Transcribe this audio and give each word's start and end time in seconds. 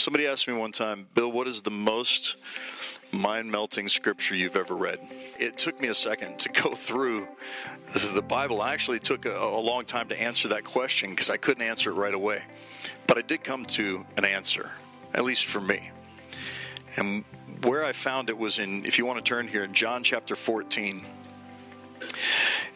Somebody 0.00 0.26
asked 0.26 0.48
me 0.48 0.54
one 0.54 0.72
time, 0.72 1.06
Bill, 1.12 1.30
what 1.30 1.46
is 1.46 1.60
the 1.60 1.70
most 1.70 2.36
mind 3.12 3.52
melting 3.52 3.86
scripture 3.90 4.34
you've 4.34 4.56
ever 4.56 4.74
read? 4.74 4.98
It 5.38 5.58
took 5.58 5.78
me 5.78 5.88
a 5.88 5.94
second 5.94 6.38
to 6.38 6.48
go 6.62 6.74
through 6.74 7.28
the 8.14 8.22
Bible. 8.22 8.62
I 8.62 8.72
actually 8.72 8.98
took 8.98 9.26
a, 9.26 9.36
a 9.36 9.60
long 9.60 9.84
time 9.84 10.08
to 10.08 10.18
answer 10.18 10.48
that 10.48 10.64
question 10.64 11.10
because 11.10 11.28
I 11.28 11.36
couldn't 11.36 11.62
answer 11.62 11.90
it 11.90 11.96
right 11.96 12.14
away. 12.14 12.40
But 13.06 13.18
I 13.18 13.20
did 13.20 13.44
come 13.44 13.66
to 13.66 14.06
an 14.16 14.24
answer, 14.24 14.70
at 15.12 15.22
least 15.22 15.44
for 15.44 15.60
me. 15.60 15.90
And 16.96 17.22
where 17.64 17.84
I 17.84 17.92
found 17.92 18.30
it 18.30 18.38
was 18.38 18.58
in, 18.58 18.86
if 18.86 18.96
you 18.96 19.04
want 19.04 19.22
to 19.22 19.28
turn 19.28 19.48
here, 19.48 19.64
in 19.64 19.74
John 19.74 20.02
chapter 20.02 20.34
14. 20.34 21.04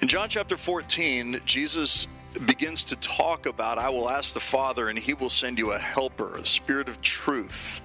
In 0.02 0.08
John 0.08 0.28
chapter 0.28 0.58
14, 0.58 1.40
Jesus 1.46 2.06
begins 2.46 2.84
to 2.84 2.96
talk 2.96 3.46
about, 3.46 3.78
I 3.78 3.88
will 3.90 4.08
ask 4.08 4.34
the 4.34 4.40
Father, 4.40 4.88
and 4.88 4.98
he 4.98 5.14
will 5.14 5.30
send 5.30 5.58
you 5.58 5.72
a 5.72 5.78
helper, 5.78 6.36
a 6.36 6.46
spirit 6.46 6.88
of 6.88 7.00
truth. 7.00 7.80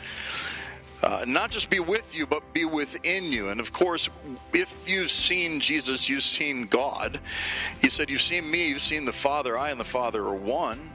Uh, 1.01 1.23
not 1.25 1.49
just 1.49 1.69
be 1.69 1.79
with 1.79 2.13
you, 2.15 2.27
but 2.27 2.53
be 2.53 2.65
within 2.65 3.31
you. 3.31 3.49
And 3.49 3.59
of 3.59 3.71
course, 3.71 4.09
if 4.53 4.75
you've 4.85 5.11
seen 5.11 5.61
Jesus, 5.61 6.09
you've 6.09 6.23
seen 6.23 6.65
God. 6.65 7.19
He 7.81 7.89
said, 7.89 8.09
You've 8.09 8.21
seen 8.21 8.49
me, 8.49 8.69
you've 8.69 8.81
seen 8.81 9.05
the 9.05 9.13
Father. 9.13 9.57
I 9.57 9.69
and 9.69 9.79
the 9.79 9.85
Father 9.85 10.23
are 10.25 10.35
one. 10.35 10.91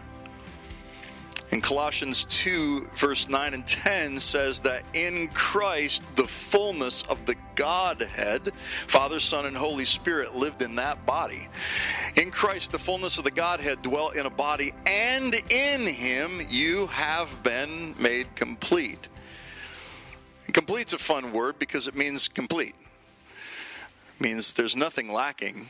In 1.51 1.61
Colossians 1.61 2.25
2, 2.25 2.89
verse 2.95 3.29
9 3.29 3.55
and 3.55 3.66
10 3.66 4.19
says 4.19 4.61
that 4.61 4.83
in 4.95 5.29
Christ, 5.29 6.03
the 6.17 6.27
fullness 6.27 7.03
of 7.03 7.27
the 7.27 7.37
Godhead, 7.55 8.53
Father, 8.87 9.20
Son, 9.20 9.47
and 9.47 9.57
Holy 9.57 9.84
Spirit, 9.84 10.34
lived 10.34 10.62
in 10.62 10.77
that 10.77 11.05
body. 11.05 11.48
In 12.17 12.30
Christ, 12.30 12.73
the 12.73 12.79
fullness 12.79 13.19
of 13.19 13.25
the 13.25 13.30
Godhead 13.30 13.83
dwelt 13.83 14.17
in 14.17 14.27
a 14.27 14.30
body, 14.30 14.73
and 14.87 15.34
in 15.51 15.87
Him 15.87 16.41
you 16.48 16.87
have 16.89 17.43
been 17.43 17.95
made 18.01 18.34
complete. 18.34 19.09
complete's 20.53 20.92
a 20.92 20.98
fun 20.98 21.33
word 21.33 21.59
because 21.59 21.89
it 21.89 21.95
means 21.95 22.27
complete. 22.27 22.75
It 24.17 24.20
means 24.20 24.55
there's 24.55 24.77
nothing 24.77 25.12
lacking. 25.12 25.69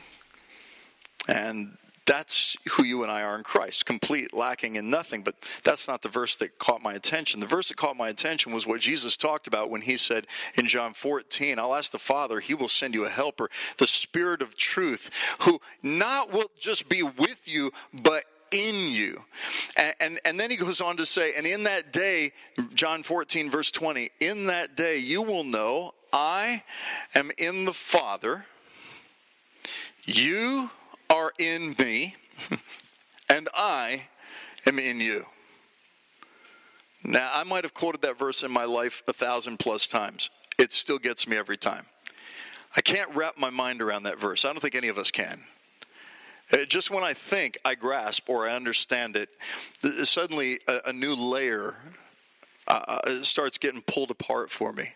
And 1.26 1.76
that's 2.06 2.56
who 2.72 2.84
you 2.84 3.02
and 3.02 3.10
I 3.10 3.22
are 3.22 3.36
in 3.36 3.42
Christ, 3.42 3.86
complete, 3.86 4.34
lacking 4.34 4.76
in 4.76 4.90
nothing. 4.90 5.22
But 5.22 5.36
that's 5.62 5.88
not 5.88 6.02
the 6.02 6.08
verse 6.08 6.36
that 6.36 6.58
caught 6.58 6.82
my 6.82 6.94
attention. 6.94 7.40
The 7.40 7.46
verse 7.46 7.68
that 7.68 7.76
caught 7.76 7.96
my 7.96 8.08
attention 8.08 8.52
was 8.52 8.66
what 8.66 8.80
Jesus 8.80 9.16
talked 9.16 9.46
about 9.46 9.70
when 9.70 9.80
he 9.80 9.96
said 9.96 10.26
in 10.54 10.66
John 10.66 10.92
14, 10.92 11.58
I'll 11.58 11.74
ask 11.74 11.90
the 11.92 11.98
Father, 11.98 12.40
he 12.40 12.54
will 12.54 12.68
send 12.68 12.94
you 12.94 13.04
a 13.04 13.08
helper, 13.08 13.48
the 13.78 13.86
Spirit 13.86 14.42
of 14.42 14.56
truth, 14.56 15.10
who 15.40 15.60
not 15.82 16.32
will 16.32 16.50
just 16.58 16.88
be 16.88 17.02
with 17.02 17.48
you, 17.48 17.70
but 17.92 18.24
in 18.52 18.92
you. 18.92 19.24
And, 19.76 19.94
and, 19.98 20.20
and, 20.24 20.38
then 20.38 20.50
he 20.50 20.56
goes 20.56 20.80
on 20.80 20.98
to 20.98 21.06
say, 21.06 21.32
and 21.36 21.46
in 21.46 21.64
that 21.64 21.92
day, 21.92 22.32
John 22.74 23.02
14, 23.02 23.50
verse 23.50 23.70
20, 23.70 24.10
in 24.20 24.46
that 24.46 24.76
day 24.76 24.98
you 24.98 25.22
will 25.22 25.42
know 25.42 25.94
I 26.12 26.62
am 27.14 27.32
in 27.36 27.64
the 27.64 27.72
Father, 27.72 28.44
you 30.04 30.70
are 31.14 31.32
in 31.38 31.76
me, 31.78 32.16
and 33.28 33.48
I 33.54 34.02
am 34.66 34.80
in 34.80 34.98
you. 34.98 35.24
Now, 37.04 37.30
I 37.32 37.44
might 37.44 37.62
have 37.62 37.72
quoted 37.72 38.02
that 38.02 38.18
verse 38.18 38.42
in 38.42 38.50
my 38.50 38.64
life 38.64 39.02
a 39.06 39.12
thousand 39.12 39.58
plus 39.58 39.86
times. 39.86 40.30
It 40.58 40.72
still 40.72 40.98
gets 40.98 41.28
me 41.28 41.36
every 41.36 41.56
time. 41.56 41.86
I 42.76 42.80
can't 42.80 43.14
wrap 43.14 43.38
my 43.38 43.50
mind 43.50 43.80
around 43.80 44.02
that 44.04 44.18
verse. 44.18 44.44
I 44.44 44.48
don't 44.48 44.60
think 44.60 44.74
any 44.74 44.88
of 44.88 44.98
us 44.98 45.12
can. 45.12 45.44
Uh, 46.52 46.64
just 46.64 46.90
when 46.90 47.04
I 47.04 47.12
think 47.12 47.58
I 47.64 47.76
grasp 47.76 48.28
or 48.28 48.48
I 48.48 48.56
understand 48.56 49.16
it, 49.16 49.28
suddenly 50.08 50.58
a, 50.66 50.92
new 50.92 51.14
layer 51.14 51.76
uh, 52.66 53.00
uh 53.04 53.22
starts 53.22 53.56
getting 53.56 53.82
pulled 53.82 54.10
apart 54.10 54.50
for 54.50 54.72
me. 54.72 54.88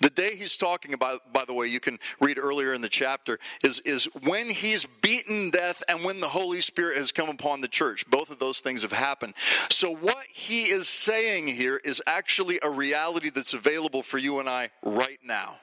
The 0.00 0.10
day 0.10 0.34
he's 0.34 0.56
talking 0.56 0.94
about, 0.94 1.32
by 1.32 1.44
the 1.44 1.52
way, 1.52 1.66
you 1.66 1.78
can 1.78 1.98
read 2.20 2.38
earlier 2.38 2.72
in 2.72 2.80
the 2.80 2.88
chapter, 2.88 3.38
is, 3.62 3.80
is 3.80 4.06
when 4.22 4.48
he's 4.48 4.86
beaten 5.02 5.50
death 5.50 5.82
and 5.88 6.02
when 6.02 6.20
the 6.20 6.28
Holy 6.28 6.62
Spirit 6.62 6.96
has 6.96 7.12
come 7.12 7.28
upon 7.28 7.60
the 7.60 7.68
church. 7.68 8.08
Both 8.08 8.30
of 8.30 8.38
those 8.38 8.60
things 8.60 8.80
have 8.80 8.92
happened. 8.92 9.34
So, 9.68 9.94
what 9.94 10.24
he 10.32 10.64
is 10.64 10.88
saying 10.88 11.48
here 11.48 11.78
is 11.84 12.02
actually 12.06 12.58
a 12.62 12.70
reality 12.70 13.28
that's 13.28 13.52
available 13.52 14.02
for 14.02 14.16
you 14.16 14.40
and 14.40 14.48
I 14.48 14.70
right 14.82 15.20
now. 15.22 15.56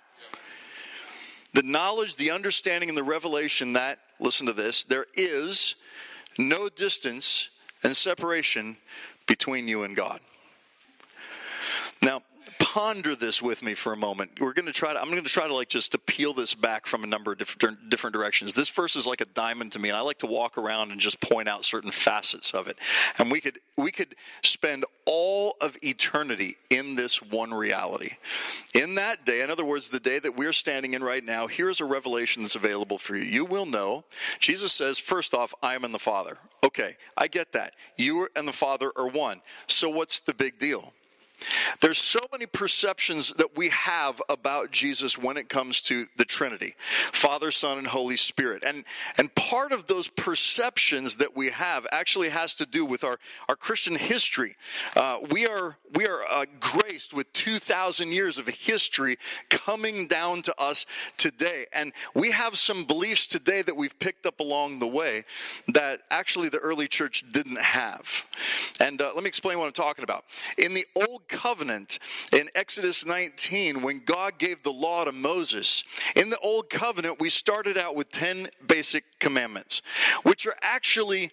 The 1.54 1.64
knowledge, 1.64 2.16
the 2.16 2.30
understanding, 2.30 2.90
and 2.90 2.98
the 2.98 3.04
revelation 3.04 3.74
that, 3.74 3.98
listen 4.19 4.46
to 4.46 4.54
this, 4.54 4.84
there 4.84 5.08
is 5.16 5.74
no 6.38 6.69
distance 6.69 7.50
and 7.84 7.96
separation 7.96 8.78
between 9.25 9.68
you 9.68 9.84
and 9.84 9.96
God. 9.96 10.19
Now, 12.02 12.22
ponder 12.74 13.16
this 13.16 13.42
with 13.42 13.64
me 13.64 13.74
for 13.74 13.94
a 13.94 13.96
moment. 13.96 14.30
We're 14.42 14.52
going 14.52 14.66
to 14.66 14.74
try 14.74 14.92
to, 14.92 15.00
I'm 15.00 15.10
going 15.10 15.24
to 15.24 15.30
try 15.30 15.48
to 15.48 15.56
like 15.56 15.70
just 15.70 15.94
to 15.94 15.98
peel 15.98 16.34
this 16.34 16.54
back 16.54 16.86
from 16.86 17.06
a 17.06 17.08
number 17.08 17.32
of 17.32 17.38
different, 17.38 17.90
different 17.90 18.14
directions. 18.14 18.54
This 18.54 18.68
verse 18.68 18.98
is 18.98 19.08
like 19.08 19.22
a 19.22 19.26
diamond 19.26 19.72
to 19.72 19.80
me, 19.80 19.88
and 19.88 19.98
I 19.98 20.02
like 20.02 20.18
to 20.20 20.28
walk 20.28 20.58
around 20.58 20.92
and 20.92 21.00
just 21.00 21.22
point 21.22 21.48
out 21.48 21.64
certain 21.64 21.92
facets 21.92 22.54
of 22.54 22.68
it. 22.68 22.78
And 23.20 23.32
we 23.32 23.40
could, 23.40 23.60
we 23.78 23.90
could 23.92 24.16
spend 24.44 24.84
all 25.06 25.56
of 25.62 25.78
eternity 25.82 26.58
in 26.70 26.96
this 26.96 27.22
one 27.22 27.54
reality. 27.54 28.18
In 28.76 28.96
that 28.96 29.26
day, 29.26 29.42
in 29.42 29.50
other 29.50 29.66
words, 29.66 29.88
the 29.88 30.02
day 30.02 30.20
that 30.20 30.36
we're 30.36 30.52
standing 30.52 30.94
in 30.94 31.02
right 31.02 31.24
now, 31.24 31.48
here's 31.48 31.80
a 31.80 31.86
revelation 31.86 32.42
that's 32.42 32.56
available 32.56 32.98
for 32.98 33.16
you. 33.16 33.24
You 33.24 33.46
will 33.46 33.66
know. 33.66 34.04
Jesus 34.40 34.74
says, 34.74 35.00
first 35.00 35.34
off, 35.34 35.54
I 35.64 35.74
am 35.74 35.86
in 35.86 35.94
the 35.94 36.00
Father. 36.00 36.38
Okay, 36.66 36.98
I 37.16 37.28
get 37.28 37.54
that. 37.54 37.76
You 37.96 38.28
and 38.36 38.46
the 38.46 38.52
Father 38.52 38.92
are 38.98 39.08
one. 39.08 39.42
So 39.68 39.90
what's 39.90 40.20
the 40.20 40.34
big 40.34 40.60
deal? 40.60 40.92
There's 41.81 41.98
so 41.98 42.20
many 42.31 42.46
perceptions 42.46 43.34
that 43.34 43.56
we 43.56 43.70
have 43.70 44.22
about 44.30 44.72
Jesus 44.72 45.18
when 45.18 45.38
it 45.38 45.50
comes 45.50 45.81
to 45.84 46.08
the 46.16 46.25
Trinity 46.25 46.75
Father, 47.12 47.52
Son, 47.52 47.78
and 47.78 47.88
Holy 47.88 48.18
Spirit. 48.18 48.64
And, 48.66 48.84
and 49.18 49.34
part 49.36 49.72
of 49.72 49.88
those 49.88 50.08
perceptions 50.08 51.18
that 51.18 51.36
we 51.36 51.50
have 51.50 51.86
actually 51.92 52.30
has 52.30 52.53
to 52.56 52.66
do 52.66 52.86
with 52.86 53.03
our, 53.03 53.20
our 53.48 53.56
Christian 53.56 53.96
history. 53.96 54.56
Uh, 54.96 55.20
we 55.31 55.48
are, 55.48 55.78
we 55.94 56.08
are 56.08 56.24
uh, 56.30 56.46
graced 56.59 57.14
with 57.14 57.31
2,000 57.34 58.12
years 58.12 58.38
of 58.38 58.48
history 58.48 59.18
coming 59.50 60.08
down 60.08 60.42
to 60.44 60.62
us 60.62 60.86
today. 61.18 61.66
And 61.74 61.94
we 62.14 62.31
have 62.31 62.58
some 62.58 62.86
beliefs 62.86 63.28
today 63.28 63.62
that 63.62 63.75
we've 63.75 63.98
picked 64.00 64.25
up 64.25 64.40
along 64.40 64.80
the 64.80 64.88
way 64.88 65.25
that 65.69 66.02
actually 66.09 66.50
the 66.50 66.59
early 66.59 66.88
church 66.88 67.24
didn't 67.31 67.59
have. 67.59 68.25
And 68.80 69.02
uh, 69.02 69.12
let 69.14 69.24
me 69.24 69.28
explain 69.28 69.59
what 69.59 69.66
I'm 69.66 69.72
talking 69.74 70.04
about. 70.04 70.25
In 70.58 70.74
the 70.74 70.86
Old 70.96 71.27
covenant 71.28 72.00
in 72.32 72.50
Exodus 72.56 73.06
19 73.06 73.82
when 73.82 74.00
God 74.00 74.38
gave 74.38 74.64
the 74.64 74.72
law 74.72 75.06
to 75.06 75.12
Moses. 75.12 75.84
In 76.16 76.30
the 76.30 76.40
old 76.40 76.70
covenant, 76.70 77.20
we 77.20 77.30
started 77.30 77.78
out 77.78 77.96
with 77.96 78.12
10 78.12 78.50
basic 78.68 79.04
commandments, 79.20 79.82
which 80.24 80.46
are 80.46 80.56
actually 80.62 81.32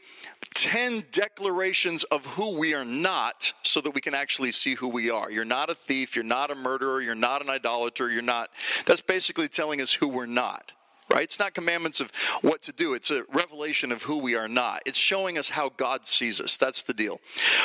10 0.54 1.04
declarations 1.10 2.04
of 2.04 2.24
who 2.26 2.58
we 2.58 2.74
are 2.74 2.84
not 2.84 3.52
so 3.62 3.80
that 3.80 3.94
we 3.94 4.00
can 4.00 4.14
actually 4.14 4.52
see 4.52 4.74
who 4.74 4.88
we 4.88 5.10
are. 5.10 5.30
You're 5.30 5.44
not 5.44 5.70
a 5.70 5.74
thief, 5.74 6.14
you're 6.14 6.24
not 6.24 6.50
a 6.50 6.54
murderer, 6.54 7.00
you're 7.00 7.14
not 7.14 7.42
an 7.42 7.50
idolater, 7.50 8.10
you're 8.10 8.22
not. 8.22 8.50
That's 8.86 9.00
basically 9.00 9.48
telling 9.48 9.80
us 9.80 9.92
who 9.92 10.08
we're 10.08 10.26
not 10.26 10.72
right? 11.14 11.22
It's 11.22 11.38
not 11.38 11.54
commandments 11.54 12.00
of 12.00 12.10
what 12.42 12.60
to 12.62 12.72
do, 12.72 12.94
it's 12.94 13.12
a 13.12 13.22
revelation 13.32 13.92
of 13.92 14.02
who 14.02 14.18
we 14.18 14.34
are 14.34 14.48
not. 14.48 14.82
It's 14.84 14.98
showing 14.98 15.38
us 15.38 15.48
how 15.48 15.70
God 15.76 16.06
sees 16.06 16.40
us. 16.40 16.56
That's 16.56 16.82
the 16.82 16.92
deal. 16.92 17.20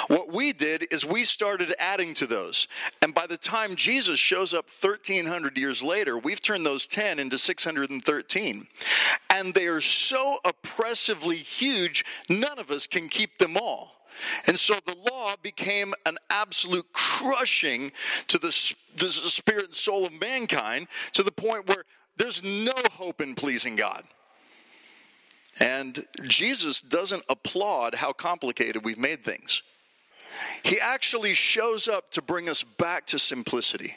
What 0.07 0.31
we 0.31 0.53
did 0.53 0.87
is 0.91 1.03
we 1.03 1.23
started 1.23 1.73
adding 1.79 2.13
to 2.15 2.27
those. 2.27 2.67
And 3.01 3.13
by 3.13 3.25
the 3.25 3.37
time 3.37 3.75
Jesus 3.75 4.19
shows 4.19 4.53
up 4.53 4.69
1,300 4.69 5.57
years 5.57 5.81
later, 5.81 6.17
we've 6.17 6.41
turned 6.41 6.65
those 6.65 6.85
10 6.85 7.17
into 7.17 7.39
613. 7.39 8.67
And 9.31 9.53
they 9.53 9.65
are 9.65 9.81
so 9.81 10.37
oppressively 10.45 11.37
huge, 11.37 12.05
none 12.29 12.59
of 12.59 12.69
us 12.69 12.85
can 12.85 13.09
keep 13.09 13.39
them 13.39 13.57
all. 13.57 13.95
And 14.45 14.59
so 14.59 14.75
the 14.85 14.95
law 15.11 15.35
became 15.41 15.93
an 16.05 16.17
absolute 16.29 16.91
crushing 16.93 17.91
to 18.27 18.37
the, 18.37 18.47
the, 18.97 19.09
spirit 19.09 19.65
and 19.65 19.75
soul 19.75 20.05
of 20.05 20.19
mankind 20.19 20.87
to 21.13 21.23
the 21.23 21.31
point 21.31 21.67
where 21.67 21.85
there's 22.19 22.43
no 22.43 22.73
hope 22.91 23.21
in 23.21 23.33
pleasing 23.33 23.75
God. 23.75 24.03
And 25.59 26.05
Jesus 26.23 26.81
doesn't 26.81 27.23
applaud 27.27 27.95
how 27.95 28.13
complicated 28.13 28.85
we've 28.85 28.99
made 28.99 29.25
things. 29.25 29.63
He 30.63 30.79
actually 30.79 31.33
shows 31.33 31.87
up 31.87 32.11
to 32.11 32.21
bring 32.21 32.47
us 32.47 32.61
back 32.61 33.07
to 33.07 33.19
simplicity. 33.19 33.95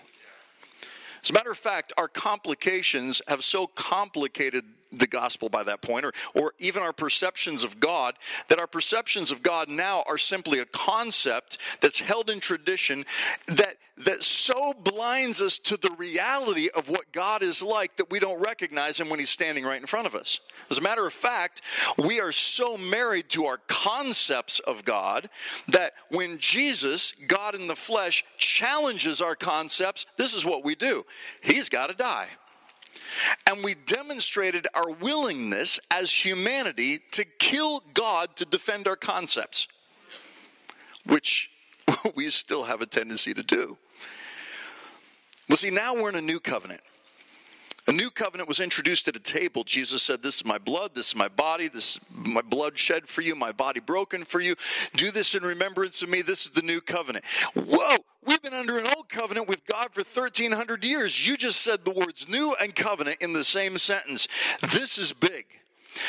As 1.22 1.30
a 1.30 1.32
matter 1.34 1.50
of 1.50 1.58
fact, 1.58 1.92
our 1.96 2.08
complications 2.08 3.22
have 3.28 3.44
so 3.44 3.66
complicated 3.66 4.64
the 4.92 5.06
gospel 5.06 5.48
by 5.48 5.62
that 5.64 5.80
point, 5.80 6.04
or, 6.04 6.12
or 6.34 6.52
even 6.58 6.82
our 6.82 6.92
perceptions 6.92 7.62
of 7.62 7.80
God, 7.80 8.14
that 8.48 8.60
our 8.60 8.66
perceptions 8.66 9.30
of 9.30 9.42
God 9.42 9.68
now 9.68 10.04
are 10.06 10.18
simply 10.18 10.58
a 10.58 10.64
concept 10.66 11.58
that's 11.80 12.00
held 12.00 12.28
in 12.28 12.40
tradition 12.40 13.04
that, 13.46 13.76
that 14.04 14.22
so 14.22 14.72
blinds 14.72 15.40
us 15.40 15.58
to 15.60 15.76
the 15.76 15.94
reality 15.96 16.68
of 16.74 16.88
what 16.88 17.12
God 17.12 17.42
is 17.42 17.62
like 17.62 17.96
that 17.96 18.10
we 18.10 18.18
don't 18.18 18.40
recognize 18.40 19.00
Him 19.00 19.08
when 19.08 19.18
He's 19.18 19.30
standing 19.30 19.64
right 19.64 19.80
in 19.80 19.86
front 19.86 20.06
of 20.06 20.14
us. 20.14 20.40
As 20.70 20.78
a 20.78 20.82
matter 20.82 21.06
of 21.06 21.12
fact, 21.12 21.62
we 21.98 22.20
are 22.20 22.32
so 22.32 22.76
married 22.76 23.28
to 23.30 23.46
our 23.46 23.58
concepts 23.66 24.58
of 24.60 24.84
God 24.84 25.28
that 25.68 25.94
when 26.10 26.38
Jesus, 26.38 27.12
God 27.26 27.54
in 27.54 27.66
the 27.66 27.76
flesh, 27.76 28.24
challenges 28.36 29.20
our 29.20 29.34
concepts, 29.34 30.06
this 30.16 30.34
is 30.34 30.44
what 30.44 30.64
we 30.64 30.74
do 30.74 31.04
He's 31.40 31.68
got 31.68 31.88
to 31.88 31.94
die. 31.94 32.28
And 33.46 33.64
we 33.64 33.74
demonstrated 33.74 34.66
our 34.74 34.90
willingness 34.90 35.80
as 35.90 36.12
humanity 36.12 37.00
to 37.12 37.24
kill 37.24 37.82
God 37.94 38.36
to 38.36 38.44
defend 38.44 38.88
our 38.88 38.96
concepts, 38.96 39.68
which 41.06 41.50
we 42.14 42.30
still 42.30 42.64
have 42.64 42.82
a 42.82 42.86
tendency 42.86 43.34
to 43.34 43.42
do. 43.42 43.78
Well, 45.48 45.56
see, 45.56 45.70
now 45.70 45.94
we're 45.94 46.08
in 46.08 46.14
a 46.14 46.22
new 46.22 46.40
covenant. 46.40 46.80
A 47.88 47.92
new 47.92 48.10
covenant 48.10 48.48
was 48.48 48.60
introduced 48.60 49.08
at 49.08 49.16
a 49.16 49.20
table. 49.20 49.64
Jesus 49.64 50.02
said, 50.02 50.22
This 50.22 50.36
is 50.36 50.44
my 50.44 50.58
blood, 50.58 50.94
this 50.94 51.08
is 51.08 51.16
my 51.16 51.26
body, 51.28 51.66
this 51.66 51.96
is 51.96 52.00
my 52.10 52.42
blood 52.42 52.78
shed 52.78 53.08
for 53.08 53.22
you, 53.22 53.34
my 53.34 53.50
body 53.50 53.80
broken 53.80 54.24
for 54.24 54.40
you. 54.40 54.54
Do 54.94 55.10
this 55.10 55.34
in 55.34 55.42
remembrance 55.42 56.00
of 56.00 56.08
me. 56.08 56.22
This 56.22 56.44
is 56.44 56.50
the 56.50 56.62
new 56.62 56.80
covenant. 56.80 57.24
Whoa, 57.54 57.96
we've 58.24 58.40
been 58.40 58.54
under 58.54 58.78
an 58.78 58.86
old 58.94 59.08
covenant 59.08 59.48
with 59.48 59.66
God 59.66 59.88
for 59.92 60.02
1,300 60.02 60.84
years. 60.84 61.26
You 61.26 61.36
just 61.36 61.60
said 61.60 61.84
the 61.84 61.90
words 61.90 62.28
new 62.28 62.54
and 62.60 62.74
covenant 62.74 63.18
in 63.20 63.32
the 63.32 63.44
same 63.44 63.76
sentence. 63.78 64.28
This 64.60 64.96
is 64.96 65.12
big. 65.12 65.46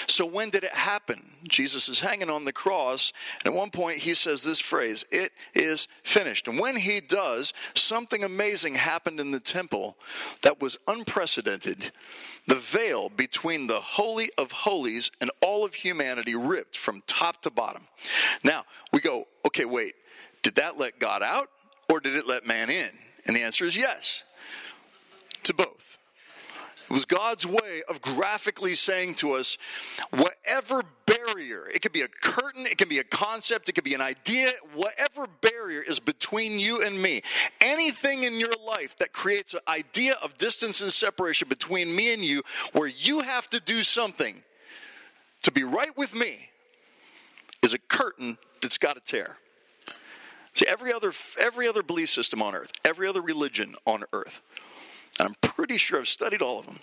So, 0.08 0.26
when 0.26 0.50
did 0.50 0.64
it 0.64 0.74
happen? 0.74 1.22
Jesus 1.48 1.90
is 1.90 2.00
hanging 2.00 2.30
on 2.30 2.46
the 2.46 2.54
cross, 2.54 3.14
and 3.44 3.54
at 3.54 3.58
one 3.58 3.70
point 3.70 4.00
he 4.00 4.14
says 4.14 4.44
this 4.44 4.60
phrase, 4.60 5.06
It 5.12 5.32
is 5.54 5.88
finished. 6.04 6.48
And 6.48 6.60
when 6.60 6.76
he 6.76 7.02
does, 7.02 7.54
something 7.76 8.24
amazing 8.24 8.76
happened 8.76 9.20
in 9.20 9.32
the 9.32 9.40
temple 9.40 9.98
that 10.42 10.62
was 10.62 10.78
unprecedented. 10.88 11.92
The 12.48 12.56
veil 12.56 13.10
between 13.10 13.68
the 13.68 13.80
Holy 13.80 14.30
of 14.38 14.52
Holies 14.52 15.12
and 15.22 15.32
all 15.42 15.64
of 15.64 15.76
humanity 15.76 16.36
ripped 16.36 16.78
from 16.78 17.04
top 17.08 17.42
to 17.44 17.50
bottom. 17.50 17.88
Now, 18.44 18.64
we 18.92 19.00
go, 19.00 19.28
okay, 19.46 19.66
wait, 19.66 19.96
did 20.42 20.56
that 20.56 20.78
let 20.78 21.00
God 21.00 21.24
out 21.24 21.50
or 21.90 22.00
did 22.00 22.16
it 22.16 22.28
let 22.28 22.46
man 22.46 22.70
in? 22.70 22.90
And 23.26 23.36
the 23.36 23.42
answer 23.42 23.66
is 23.66 23.78
yes, 23.78 24.24
to 25.44 25.54
both. 25.54 25.98
It 26.94 26.98
was 26.98 27.06
God's 27.06 27.48
way 27.48 27.82
of 27.90 28.04
graphically 28.04 28.76
saying 28.76 29.16
to 29.16 29.32
us 29.32 29.58
whatever 30.12 30.84
barrier, 31.08 31.68
it 31.74 31.82
could 31.82 31.92
be 31.92 32.04
a 32.04 32.08
curtain, 32.08 32.68
it 32.68 32.78
can 32.78 32.88
be 32.88 33.00
a 33.00 33.04
concept, 33.04 33.68
it 33.68 33.72
could 33.72 33.84
be 33.84 33.96
an 33.96 34.02
idea, 34.02 34.52
whatever 34.76 35.26
barrier 35.42 35.82
is 35.82 36.00
between 36.00 36.60
you 36.60 36.84
and 36.84 37.02
me, 37.02 37.24
anything 37.60 38.22
in 38.22 38.40
your 38.40 38.54
life 38.64 38.96
that 39.00 39.12
creates 39.12 39.56
an 39.56 39.62
idea 39.68 40.18
of 40.22 40.38
distance 40.38 40.82
and 40.82 40.94
separation 40.94 41.50
between 41.50 41.96
me 41.96 42.14
and 42.14 42.24
you, 42.24 42.44
where 42.74 42.88
you 42.88 43.22
have 43.22 43.50
to 43.50 43.60
do 43.60 43.82
something 43.82 44.44
to 45.42 45.52
be 45.52 45.64
right 45.64 45.98
with 45.98 46.14
me, 46.14 46.52
is 47.64 47.74
a 47.74 47.80
curtain 47.80 48.38
that's 48.62 48.78
got 48.78 48.94
to 48.94 49.02
tear. 49.02 49.38
See, 50.54 50.68
every 50.68 50.94
other, 50.94 51.12
every 51.40 51.68
other 51.68 51.82
belief 51.82 52.12
system 52.12 52.44
on 52.44 52.54
earth, 52.54 52.72
every 52.86 53.08
other 53.08 53.24
religion 53.24 53.78
on 53.88 54.04
earth, 54.14 54.44
and 55.20 55.28
I'm 55.28 55.36
pretty 55.42 55.78
sure 55.78 56.00
I've 56.00 56.08
studied 56.08 56.42
all 56.42 56.60
of 56.60 56.66
them. 56.66 56.80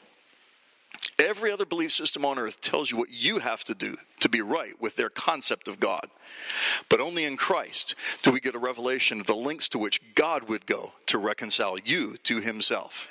Every 1.19 1.50
other 1.50 1.65
belief 1.65 1.93
system 1.93 2.25
on 2.25 2.38
earth 2.38 2.61
tells 2.61 2.91
you 2.91 2.97
what 2.97 3.11
you 3.11 3.38
have 3.38 3.65
to 3.65 3.75
do 3.75 3.97
to 4.21 4.29
be 4.29 4.41
right 4.41 4.81
with 4.81 4.97
their 4.97 5.09
concept 5.09 5.69
of 5.69 5.81
God. 5.81 6.09
But 6.88 7.00
only 7.00 7.25
in 7.25 7.37
Christ 7.37 7.94
do 8.23 8.31
we 8.31 8.41
get 8.41 8.55
a 8.55 8.59
revelation 8.59 9.21
of 9.21 9.27
the 9.27 9.35
lengths 9.35 9.69
to 9.71 9.79
which 9.79 10.00
God 10.15 10.49
would 10.49 10.67
go 10.67 10.93
to 11.06 11.19
reconcile 11.19 11.79
you 11.79 12.17
to 12.25 12.41
himself. 12.41 13.09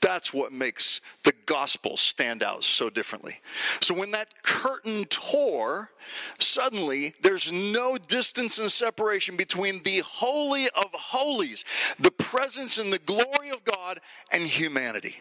That's 0.00 0.32
what 0.32 0.52
makes 0.52 1.00
the 1.22 1.34
gospel 1.44 1.96
stand 1.96 2.42
out 2.42 2.64
so 2.64 2.88
differently. 2.88 3.40
So 3.80 3.94
when 3.94 4.10
that 4.12 4.42
curtain 4.42 5.04
tore, 5.04 5.90
suddenly 6.38 7.14
there's 7.22 7.52
no 7.52 7.98
distance 7.98 8.58
and 8.58 8.70
separation 8.70 9.36
between 9.36 9.82
the 9.82 9.98
holy 9.98 10.64
of 10.70 10.86
holies, 10.92 11.64
the 11.98 12.10
presence 12.10 12.78
and 12.78 12.92
the 12.92 12.98
glory 12.98 13.50
of 13.50 13.64
God, 13.64 14.00
and 14.32 14.44
humanity. 14.44 15.16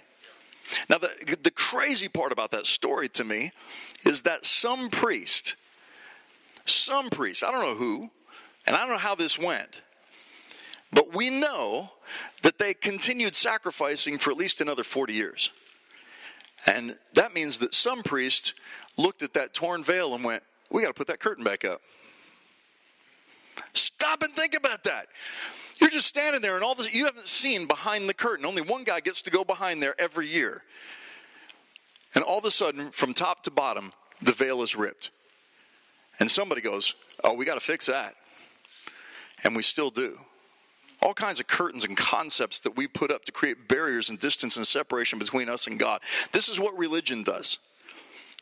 Now, 0.90 0.98
the, 0.98 1.38
the 1.44 1.52
crazy 1.52 2.08
part 2.08 2.32
about 2.32 2.52
that 2.52 2.66
story 2.66 3.10
to 3.10 3.24
me 3.24 3.52
is 4.04 4.24
that 4.24 4.46
some 4.46 4.90
priest, 4.90 5.56
some 6.66 7.10
priest, 7.10 7.44
I 7.44 7.52
don't 7.52 7.62
know 7.62 7.76
who, 7.76 8.10
and 8.66 8.76
I 8.76 8.80
don't 8.80 8.90
know 8.90 8.98
how 8.98 9.16
this 9.16 9.38
went, 9.38 9.84
but 10.96 11.14
we 11.14 11.30
know 11.30 11.92
that 12.42 12.58
they 12.58 12.74
continued 12.74 13.36
sacrificing 13.36 14.18
for 14.18 14.32
at 14.32 14.38
least 14.38 14.62
another 14.62 14.84
40 14.84 15.14
years. 15.14 15.52
And 16.66 16.96
that 17.14 17.36
means 17.36 17.60
that 17.60 17.76
some 17.76 18.02
priest 18.02 18.54
looked 18.98 19.22
at 19.22 19.34
that 19.34 19.54
torn 19.54 19.84
veil 19.84 20.16
and 20.16 20.24
went, 20.24 20.42
We 20.72 20.82
got 20.82 20.88
to 20.88 20.94
put 20.94 21.08
that 21.08 21.20
curtain 21.20 21.44
back 21.44 21.66
up. 21.66 21.82
Stop 23.74 24.24
and 24.24 24.34
think 24.34 24.56
about 24.56 24.86
that. 24.86 25.08
You're 25.80 25.90
just 25.90 26.08
standing 26.08 26.42
there 26.42 26.56
and 26.56 26.64
all 26.64 26.76
this, 26.76 26.92
you 26.94 27.06
haven't 27.06 27.28
seen 27.28 27.68
behind 27.68 28.08
the 28.08 28.14
curtain. 28.14 28.46
Only 28.46 28.62
one 28.62 28.86
guy 28.86 29.02
gets 29.02 29.22
to 29.24 29.32
go 29.32 29.44
behind 29.44 29.84
there 29.84 29.96
every 30.00 30.28
year. 30.28 30.64
And 32.16 32.24
all 32.24 32.40
of 32.40 32.46
a 32.46 32.52
sudden, 32.52 32.92
from 32.92 33.14
top 33.14 33.44
to 33.44 33.52
bottom, 33.52 33.92
the 34.22 34.32
veil 34.32 34.64
is 34.64 34.78
ripped. 34.78 35.12
And 36.20 36.32
somebody 36.32 36.62
goes, 36.62 36.96
Oh, 37.22 37.34
we 37.34 37.44
got 37.44 37.56
to 37.56 37.60
fix 37.60 37.88
that. 37.88 38.16
And 39.44 39.58
we 39.58 39.62
still 39.62 39.90
do 39.90 40.18
all 41.02 41.14
kinds 41.14 41.40
of 41.40 41.48
curtains 41.48 41.84
and 41.84 41.96
concepts 41.96 42.60
that 42.62 42.76
we 42.76 42.88
put 42.88 43.12
up 43.12 43.26
to 43.26 43.32
create 43.32 43.68
barriers 43.68 44.10
and 44.10 44.20
distance 44.20 44.58
and 44.58 44.66
separation 44.66 45.20
between 45.20 45.50
us 45.50 45.68
and 45.68 45.80
God. 45.80 46.02
This 46.32 46.50
is 46.50 46.60
what 46.60 46.78
religion 46.78 47.24
does. 47.24 47.60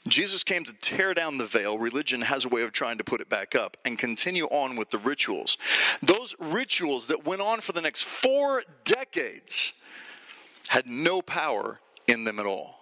Jesus 0.07 0.43
came 0.43 0.65
to 0.65 0.73
tear 0.73 1.13
down 1.13 1.37
the 1.37 1.45
veil. 1.45 1.77
Religion 1.77 2.21
has 2.21 2.43
a 2.43 2.49
way 2.49 2.63
of 2.63 2.73
trying 2.73 2.97
to 2.97 3.03
put 3.05 3.21
it 3.21 3.29
back 3.29 3.55
up 3.55 3.77
and 3.85 3.97
continue 3.97 4.45
on 4.45 4.75
with 4.75 4.89
the 4.89 4.97
rituals. 4.97 5.57
Those 6.01 6.35
rituals 6.39 7.07
that 7.07 7.25
went 7.25 7.41
on 7.41 7.61
for 7.61 7.71
the 7.71 7.81
next 7.81 8.03
four 8.03 8.63
decades 8.83 9.71
had 10.67 10.87
no 10.87 11.21
power 11.21 11.79
in 12.07 12.25
them 12.25 12.37
at 12.39 12.45
all. 12.45 12.81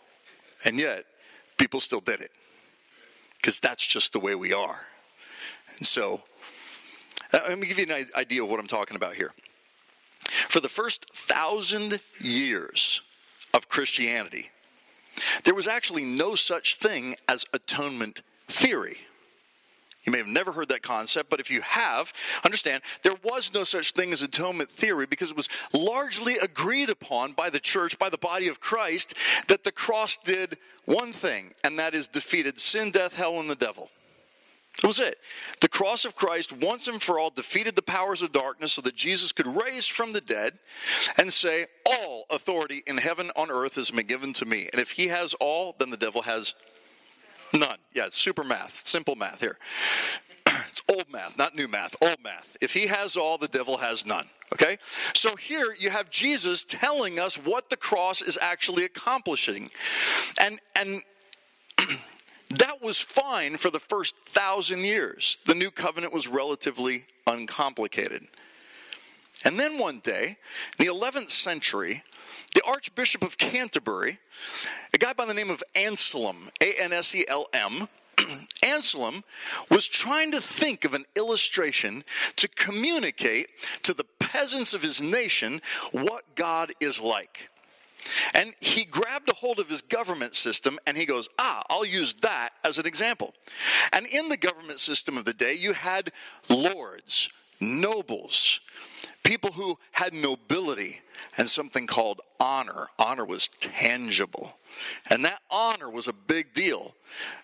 And 0.66 0.80
yet, 0.80 1.06
people 1.58 1.80
still 1.80 2.00
did 2.00 2.22
it 2.22 2.32
because 3.38 3.60
that's 3.60 3.86
just 3.86 4.14
the 4.14 4.20
way 4.20 4.34
we 4.34 4.54
are. 4.54 4.86
And 5.78 5.86
so, 5.86 6.22
uh, 7.34 7.40
let 7.50 7.60
me 7.60 7.68
give 7.68 7.78
you 7.78 7.86
an 7.86 8.08
idea 8.16 8.44
of 8.44 8.50
what 8.50 8.60
I'm 8.60 8.68
talking 8.68 8.96
about 8.96 9.14
here. 9.14 9.32
For 10.52 10.60
the 10.60 10.68
first 10.68 11.06
thousand 11.14 12.02
years 12.20 13.02
of 13.54 13.70
Christianity, 13.70 14.50
there 15.46 15.56
was 15.56 15.66
actually 15.66 16.04
no 16.04 16.36
such 16.36 16.76
thing 16.76 17.16
as 17.30 17.46
atonement 17.54 18.22
theory. 18.50 18.98
You 20.04 20.12
may 20.12 20.18
have 20.18 20.28
never 20.28 20.52
heard 20.52 20.68
that 20.68 20.82
concept, 20.82 21.30
but 21.30 21.40
if 21.40 21.50
you 21.50 21.62
have, 21.62 22.12
understand 22.44 22.84
there 23.02 23.16
was 23.24 23.54
no 23.54 23.64
such 23.64 23.92
thing 23.92 24.12
as 24.12 24.24
atonement 24.24 24.70
theory 24.72 25.06
because 25.06 25.32
it 25.32 25.38
was 25.38 25.48
largely 25.72 26.38
agreed 26.38 26.90
upon 26.90 27.32
by 27.32 27.50
the 27.50 27.62
church, 27.62 27.98
by 27.98 28.10
the 28.10 28.18
body 28.18 28.50
of 28.50 28.60
Christ, 28.60 29.14
that 29.48 29.64
the 29.64 29.72
cross 29.72 30.18
did 30.18 30.58
one 30.84 31.14
thing, 31.14 31.54
and 31.64 31.80
that 31.80 31.96
is 31.96 32.10
defeated 32.10 32.60
sin, 32.60 32.92
death, 32.92 33.16
hell, 33.16 33.40
and 33.40 33.50
the 33.50 33.56
devil. 33.56 33.90
That 34.80 34.88
was 34.88 35.00
it. 35.00 35.18
The 35.60 35.68
cross 35.68 36.06
of 36.06 36.16
Christ 36.16 36.52
once 36.52 36.88
and 36.88 37.02
for 37.02 37.20
all 37.20 37.30
defeated 37.30 37.76
the 37.76 37.82
powers 37.82 38.22
of 38.22 38.32
darkness 38.32 38.74
so 38.74 38.82
that 38.82 38.96
Jesus 38.96 39.32
could 39.32 39.48
raise 39.48 39.88
from 39.88 40.14
the 40.14 40.22
dead 40.22 40.60
and 41.18 41.32
say, 41.32 41.68
All 41.86 42.26
authority 42.30 42.82
in 42.88 42.98
heaven 42.98 43.32
on 43.36 43.52
earth 43.52 43.76
has 43.76 43.92
been 43.92 44.08
given 44.08 44.34
to 44.34 44.46
me. 44.46 44.70
And 44.72 44.82
if 44.82 44.92
he 44.92 45.08
has 45.08 45.34
all, 45.36 45.76
then 45.78 45.90
the 45.90 45.98
devil 45.98 46.24
has 46.24 46.56
none. 47.54 47.78
Yeah, 47.94 48.08
it's 48.08 48.18
super 48.18 48.44
math, 48.44 48.88
simple 48.88 49.16
math 49.16 49.42
here. 49.42 49.58
it's 50.70 50.82
old 50.90 51.12
math, 51.12 51.38
not 51.38 51.56
new 51.56 51.68
math, 51.68 51.96
old 52.02 52.18
math. 52.24 52.58
If 52.62 52.74
he 52.74 52.88
has 52.88 53.18
all, 53.18 53.38
the 53.38 53.50
devil 53.50 53.78
has 53.78 54.06
none. 54.06 54.28
Okay? 54.54 54.78
So 55.14 55.36
here 55.36 55.76
you 55.78 55.90
have 55.90 56.10
Jesus 56.10 56.66
telling 56.66 57.20
us 57.20 57.36
what 57.36 57.70
the 57.70 57.78
cross 57.78 58.22
is 58.22 58.38
actually 58.42 58.84
accomplishing. 58.84 59.70
And 60.40 60.60
and 60.76 61.04
That 62.58 62.82
was 62.82 63.00
fine 63.00 63.58
for 63.58 63.70
the 63.70 63.80
first 63.80 64.16
thousand 64.26 64.82
years. 64.82 65.38
The 65.46 65.56
new 65.56 65.72
covenant 65.72 66.14
was 66.14 66.28
relatively 66.28 67.06
uncomplicated. 67.26 68.28
And 69.44 69.60
then 69.60 69.78
one 69.78 70.00
day, 70.00 70.38
in 70.78 70.86
the 70.86 70.94
11th 70.94 71.30
century, 71.30 72.04
the 72.54 72.62
Archbishop 72.66 73.24
of 73.24 73.38
Canterbury, 73.38 74.20
a 74.94 74.98
guy 74.98 75.14
by 75.14 75.26
the 75.26 75.34
name 75.34 75.50
of 75.50 75.64
Anselm, 75.76 76.50
A 76.62 76.74
N 76.80 76.92
S 76.92 77.16
E 77.16 77.26
L 77.28 77.48
M, 77.54 77.88
Anselm 78.64 79.24
was 79.70 79.88
trying 79.88 80.32
to 80.32 80.42
think 80.42 80.84
of 80.84 80.94
an 80.94 81.06
illustration 81.16 82.04
to 82.36 82.48
communicate 82.50 83.48
to 83.84 83.94
the 83.94 84.06
peasants 84.20 84.74
of 84.74 84.82
his 84.82 85.02
nation 85.02 85.62
what 85.92 86.36
God 86.36 86.74
is 86.80 87.00
like. 87.00 87.50
And 88.34 88.54
he 88.60 88.86
grabbed 88.86 89.30
a 89.30 89.36
hold 89.36 89.60
of 89.60 89.70
his 89.70 89.82
government 89.82 90.36
system 90.36 90.80
and 90.86 90.98
he 90.98 91.06
goes, 91.06 91.30
Ah, 91.38 91.64
I'll 91.70 91.86
use 91.86 92.14
that 92.16 92.50
as 92.64 92.78
an 92.78 92.86
example. 92.86 93.34
And 93.94 94.06
in 94.08 94.30
the 94.30 94.38
government 94.38 94.80
system 94.80 95.18
of 95.18 95.26
the 95.26 95.34
day, 95.34 95.54
you 95.54 95.74
had 95.74 96.12
lords, 96.50 97.30
nobles, 97.60 98.60
people 99.24 99.52
who 99.52 99.78
had 99.92 100.14
nobility 100.14 101.02
and 101.38 101.50
something 101.50 101.88
called 101.88 102.22
honor. 102.40 102.88
Honor 102.98 103.26
was 103.26 103.48
tangible. 103.48 104.58
And 105.10 105.24
that 105.26 105.42
honor 105.50 105.90
was 105.90 106.08
a 106.08 106.14
big 106.14 106.54
deal. 106.54 106.96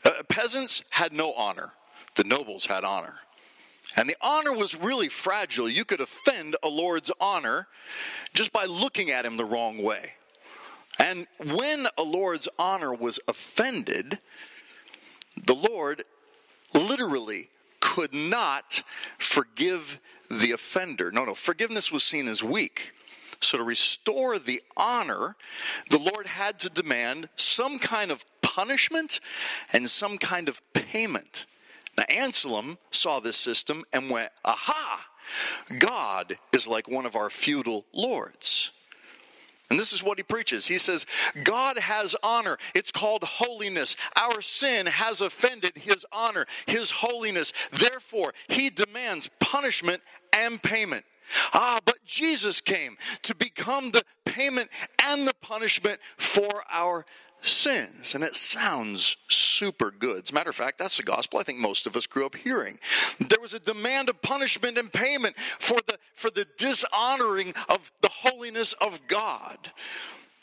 Uh, 0.04 0.24
peasants 0.28 0.84
had 0.90 1.14
no 1.14 1.34
honor, 1.34 1.74
the 2.16 2.24
nobles 2.24 2.66
had 2.66 2.84
honor. 2.84 3.20
And 3.96 4.10
the 4.10 4.18
honor 4.22 4.54
was 4.54 4.76
really 4.76 5.08
fragile. 5.08 5.70
You 5.70 5.86
could 5.86 6.02
offend 6.02 6.56
a 6.62 6.68
lord's 6.68 7.12
honor 7.22 7.68
just 8.34 8.52
by 8.52 8.66
looking 8.66 9.12
at 9.12 9.26
him 9.26 9.38
the 9.38 9.46
wrong 9.46 9.82
way. 9.82 10.14
And 11.00 11.28
when 11.44 11.88
a 11.98 12.04
lord's 12.04 12.48
honor 12.58 12.94
was 12.94 13.20
offended, 13.28 14.20
the 15.46 15.56
Lord 15.56 16.04
literally 16.74 17.50
could 17.80 18.14
not 18.14 18.84
forgive 19.18 20.00
the 20.30 20.52
offender. 20.52 21.12
No, 21.12 21.26
no, 21.26 21.36
forgiveness 21.36 21.92
was 21.92 22.04
seen 22.04 22.28
as 22.28 22.44
weak. 22.44 22.92
So, 23.40 23.58
to 23.58 23.64
restore 23.64 24.40
the 24.40 24.64
honor, 24.76 25.36
the 25.92 26.00
Lord 26.00 26.26
had 26.26 26.60
to 26.62 26.70
demand 26.70 27.30
some 27.36 27.78
kind 27.78 28.10
of 28.10 28.26
punishment 28.42 29.20
and 29.72 29.88
some 29.88 30.18
kind 30.18 30.50
of 30.50 30.62
payment. 30.74 31.46
Now, 31.96 32.06
Anselm 32.10 32.80
saw 32.90 33.20
this 33.20 33.38
system 33.38 33.84
and 33.94 34.10
went, 34.10 34.32
Aha! 34.44 35.06
God 35.78 36.40
is 36.52 36.68
like 36.68 36.88
one 36.88 37.06
of 37.06 37.16
our 37.16 37.30
feudal 37.30 37.86
lords. 37.94 38.72
And 39.70 39.80
this 39.80 39.92
is 39.92 40.04
what 40.04 40.18
he 40.18 40.24
preaches. 40.24 40.68
He 40.68 40.78
says, 40.78 41.06
God 41.44 41.78
has 41.78 42.16
honor. 42.24 42.58
It's 42.74 42.92
called 42.92 43.24
holiness. 43.24 43.96
Our 44.16 44.40
sin 44.42 44.86
has 44.86 45.20
offended 45.20 45.74
his 45.76 46.06
honor, 46.12 46.46
his 46.66 46.92
holiness. 46.92 47.52
Therefore, 47.72 48.34
he 48.48 48.70
demands 48.70 49.30
punishment 49.40 50.02
and 50.34 50.62
payment. 50.62 51.04
Ah, 51.54 51.80
but 51.84 51.98
Jesus 52.06 52.62
came 52.62 52.98
to 53.24 53.36
become 53.36 53.92
the 53.92 54.04
payment 54.26 54.70
and 55.04 55.28
the 55.28 55.34
punishment 55.42 56.00
for 56.18 56.64
our 56.72 57.06
sins. 57.42 58.16
And 58.16 58.24
it 58.24 58.36
sounds 58.36 59.18
super 59.30 59.92
good. 59.92 60.24
As 60.24 60.32
a 60.32 60.34
matter 60.34 60.50
of 60.50 60.56
fact, 60.56 60.78
that's 60.78 60.98
the 60.98 61.04
gospel 61.04 61.40
I 61.40 61.44
think 61.44 61.60
most 61.60 61.86
of 61.86 61.96
us 61.96 62.08
grew 62.08 62.26
up 62.26 62.36
hearing. 62.36 62.80
There 63.20 63.40
was 63.42 63.54
a 63.54 63.60
demand 63.60 64.10
of 64.10 64.22
punishment 64.22 64.78
and 64.78 64.92
payment 64.92 65.36
for 65.60 65.78
the, 65.88 65.98
for 66.14 66.30
the 66.30 66.48
dishonoring 66.58 67.54
of 67.70 67.92
the 68.02 68.10
holiness 68.10 68.74
of 68.74 69.00
God. 69.08 69.72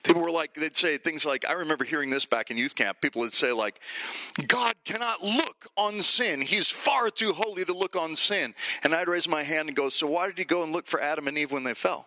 People 0.04 0.20
were 0.20 0.30
like, 0.30 0.52
they'd 0.52 0.76
say 0.76 0.98
things 0.98 1.24
like, 1.24 1.48
I 1.48 1.52
remember 1.52 1.82
hearing 1.82 2.10
this 2.10 2.26
back 2.26 2.50
in 2.50 2.58
youth 2.58 2.74
camp. 2.74 3.00
People 3.00 3.22
would 3.22 3.32
say, 3.32 3.52
like, 3.52 3.80
God 4.46 4.74
cannot 4.84 5.24
look 5.24 5.66
on 5.78 6.02
sin. 6.02 6.42
He's 6.42 6.68
far 6.68 7.08
too 7.08 7.32
holy 7.32 7.64
to 7.64 7.72
look 7.72 7.96
on 7.96 8.14
sin. 8.14 8.54
And 8.82 8.94
I'd 8.94 9.08
raise 9.08 9.26
my 9.26 9.42
hand 9.42 9.68
and 9.68 9.76
go, 9.76 9.88
So 9.88 10.06
why 10.06 10.26
did 10.26 10.36
he 10.36 10.44
go 10.44 10.62
and 10.62 10.72
look 10.72 10.86
for 10.86 11.00
Adam 11.00 11.26
and 11.26 11.38
Eve 11.38 11.52
when 11.52 11.64
they 11.64 11.72
fell? 11.72 12.06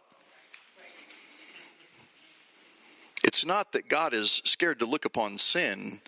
It's 3.37 3.45
not 3.45 3.71
that 3.73 3.87
God 3.87 4.15
is 4.15 4.41
scared 4.45 4.79
to 4.79 4.87
look 4.87 5.05
upon 5.05 5.37
sin. 5.37 6.01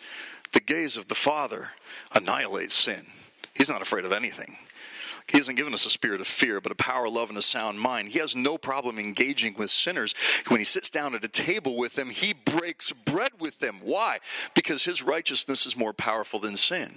The 0.52 0.60
gaze 0.60 0.98
of 0.98 1.10
the 1.10 1.14
Father 1.14 1.70
annihilates 2.12 2.74
sin. 2.76 3.06
He's 3.54 3.70
not 3.70 3.84
afraid 3.84 4.04
of 4.04 4.12
anything. 4.12 4.58
He 5.30 5.38
hasn't 5.38 5.58
given 5.58 5.74
us 5.74 5.86
a 5.86 5.90
spirit 5.90 6.22
of 6.22 6.28
fear, 6.28 6.60
but 6.60 6.72
a 6.72 6.76
power, 6.76 7.08
love, 7.08 7.30
and 7.30 7.38
a 7.38 7.42
sound 7.42 7.80
mind. 7.80 8.10
He 8.10 8.20
has 8.20 8.36
no 8.36 8.58
problem 8.58 8.98
engaging 8.98 9.56
with 9.58 9.72
sinners. 9.72 10.16
When 10.48 10.60
he 10.60 10.66
sits 10.66 10.90
down 10.90 11.14
at 11.16 11.24
a 11.24 11.28
table 11.28 11.78
with 11.78 11.94
them, 11.94 12.10
he 12.10 12.34
breaks 12.34 12.92
bread 12.92 13.32
with 13.40 13.60
them. 13.60 13.80
Why? 13.84 14.20
Because 14.56 14.84
his 14.84 15.04
righteousness 15.04 15.66
is 15.66 15.78
more 15.78 15.94
powerful 15.94 16.40
than 16.40 16.58
sin. 16.58 16.92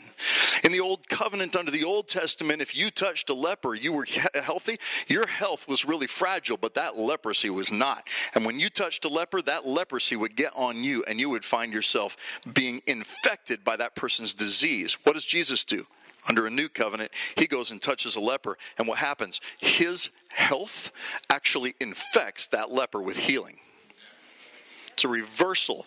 In 0.65 0.73
the 0.73 0.81
Old 0.81 1.09
Covenant, 1.09 1.57
under 1.57 1.71
the 1.71 1.85
Old 1.85 2.09
Testament, 2.09 2.63
if 2.63 2.77
you 2.77 2.91
touched 2.91 3.29
a 3.31 3.35
leper, 3.35 3.75
you 3.75 3.93
were 3.93 4.07
healthy. 4.35 4.79
Your 5.09 5.27
health 5.27 5.69
was 5.69 5.85
really 5.85 6.07
fragile, 6.07 6.57
but 6.57 6.75
that 6.75 6.97
leprosy 6.97 7.51
was 7.51 7.71
not. 7.71 8.09
And 8.35 8.45
when 8.45 8.59
you 8.59 8.71
touched 8.71 9.05
a 9.05 9.09
leper, 9.09 9.43
that 9.43 9.67
leprosy 9.67 10.17
would 10.17 10.37
get 10.37 10.53
on 10.57 10.83
you, 10.83 11.05
and 11.07 11.21
you 11.21 11.29
would 11.31 11.45
find 11.45 11.73
yourself 11.73 12.17
being 12.53 12.83
infected 12.87 13.65
by 13.65 13.77
that 13.77 13.95
person's 13.95 14.35
disease. 14.35 14.97
What 15.05 15.15
does 15.15 15.25
Jesus 15.25 15.65
do? 15.65 15.85
Under 16.29 16.47
a 16.47 16.51
new 16.51 16.69
covenant, 16.69 17.11
he 17.37 17.47
goes 17.47 17.71
and 17.71 17.81
touches 17.81 18.17
a 18.17 18.21
leper. 18.21 18.57
And 18.79 18.87
what 18.87 18.99
happens? 18.99 19.41
His 19.61 20.11
health 20.29 20.93
actually 21.29 21.75
infects 21.81 22.47
that 22.49 22.71
leper 22.71 23.03
with 23.03 23.17
healing. 23.17 23.59
It's 24.95 25.05
a 25.05 25.09
reversal, 25.09 25.87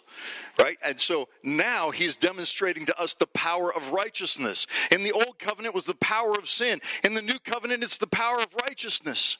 right? 0.59 0.77
And 0.83 0.99
so 0.99 1.27
now 1.43 1.91
he's 1.91 2.17
demonstrating 2.17 2.85
to 2.87 2.99
us 2.99 3.13
the 3.13 3.27
power 3.27 3.73
of 3.73 3.93
righteousness. 3.93 4.67
In 4.91 5.03
the 5.03 5.11
old 5.11 5.37
covenant 5.39 5.75
was 5.75 5.85
the 5.85 5.95
power 5.95 6.31
of 6.31 6.49
sin. 6.49 6.79
In 7.03 7.13
the 7.13 7.21
new 7.21 7.37
covenant, 7.39 7.83
it's 7.83 7.97
the 7.97 8.07
power 8.07 8.39
of 8.39 8.47
righteousness. 8.63 9.37